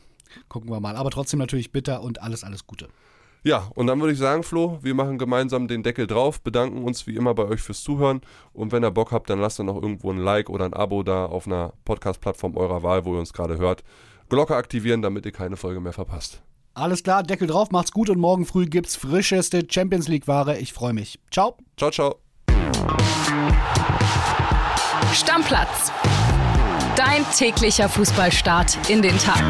gucken 0.49 0.69
wir 0.69 0.79
mal. 0.79 0.95
Aber 0.95 1.09
trotzdem 1.11 1.39
natürlich 1.39 1.71
bitter 1.71 2.01
und 2.01 2.21
alles, 2.21 2.43
alles 2.43 2.67
Gute. 2.67 2.87
Ja, 3.47 3.71
und 3.75 3.87
dann 3.87 4.01
würde 4.01 4.11
ich 4.11 4.19
sagen, 4.19 4.43
Flo, 4.43 4.77
wir 4.81 4.93
machen 4.93 5.17
gemeinsam 5.17 5.69
den 5.69 5.81
Deckel 5.81 6.05
drauf, 6.05 6.41
bedanken 6.41 6.83
uns 6.83 7.07
wie 7.07 7.15
immer 7.15 7.33
bei 7.33 7.45
euch 7.45 7.61
fürs 7.61 7.81
Zuhören 7.81 8.19
und 8.51 8.73
wenn 8.73 8.83
ihr 8.83 8.91
Bock 8.91 9.13
habt, 9.13 9.29
dann 9.29 9.39
lasst 9.39 9.57
doch 9.57 9.63
noch 9.63 9.81
irgendwo 9.81 10.11
ein 10.11 10.17
Like 10.17 10.49
oder 10.49 10.65
ein 10.65 10.73
Abo 10.73 11.01
da 11.01 11.27
auf 11.27 11.47
einer 11.47 11.71
Podcast-Plattform 11.85 12.57
eurer 12.57 12.83
Wahl, 12.83 13.05
wo 13.05 13.13
ihr 13.13 13.21
uns 13.21 13.31
gerade 13.31 13.57
hört. 13.57 13.85
Glocke 14.27 14.53
aktivieren, 14.53 15.01
damit 15.01 15.25
ihr 15.25 15.31
keine 15.31 15.55
Folge 15.55 15.79
mehr 15.79 15.93
verpasst. 15.93 16.41
Alles 16.73 17.03
klar, 17.03 17.23
Deckel 17.23 17.47
drauf, 17.47 17.71
macht's 17.71 17.93
gut 17.93 18.09
und 18.09 18.19
morgen 18.19 18.45
früh 18.45 18.65
gibt's 18.65 18.97
frischeste 18.97 19.65
Champions 19.69 20.09
League-Ware. 20.09 20.57
Ich 20.57 20.73
freue 20.73 20.91
mich. 20.91 21.17
Ciao. 21.31 21.55
Ciao, 21.77 21.89
ciao. 21.89 22.17
Stammplatz. 25.13 25.93
Dein 26.97 27.23
täglicher 27.33 27.87
Fußballstart 27.87 28.89
in 28.89 29.01
den 29.01 29.17
Tag. 29.17 29.41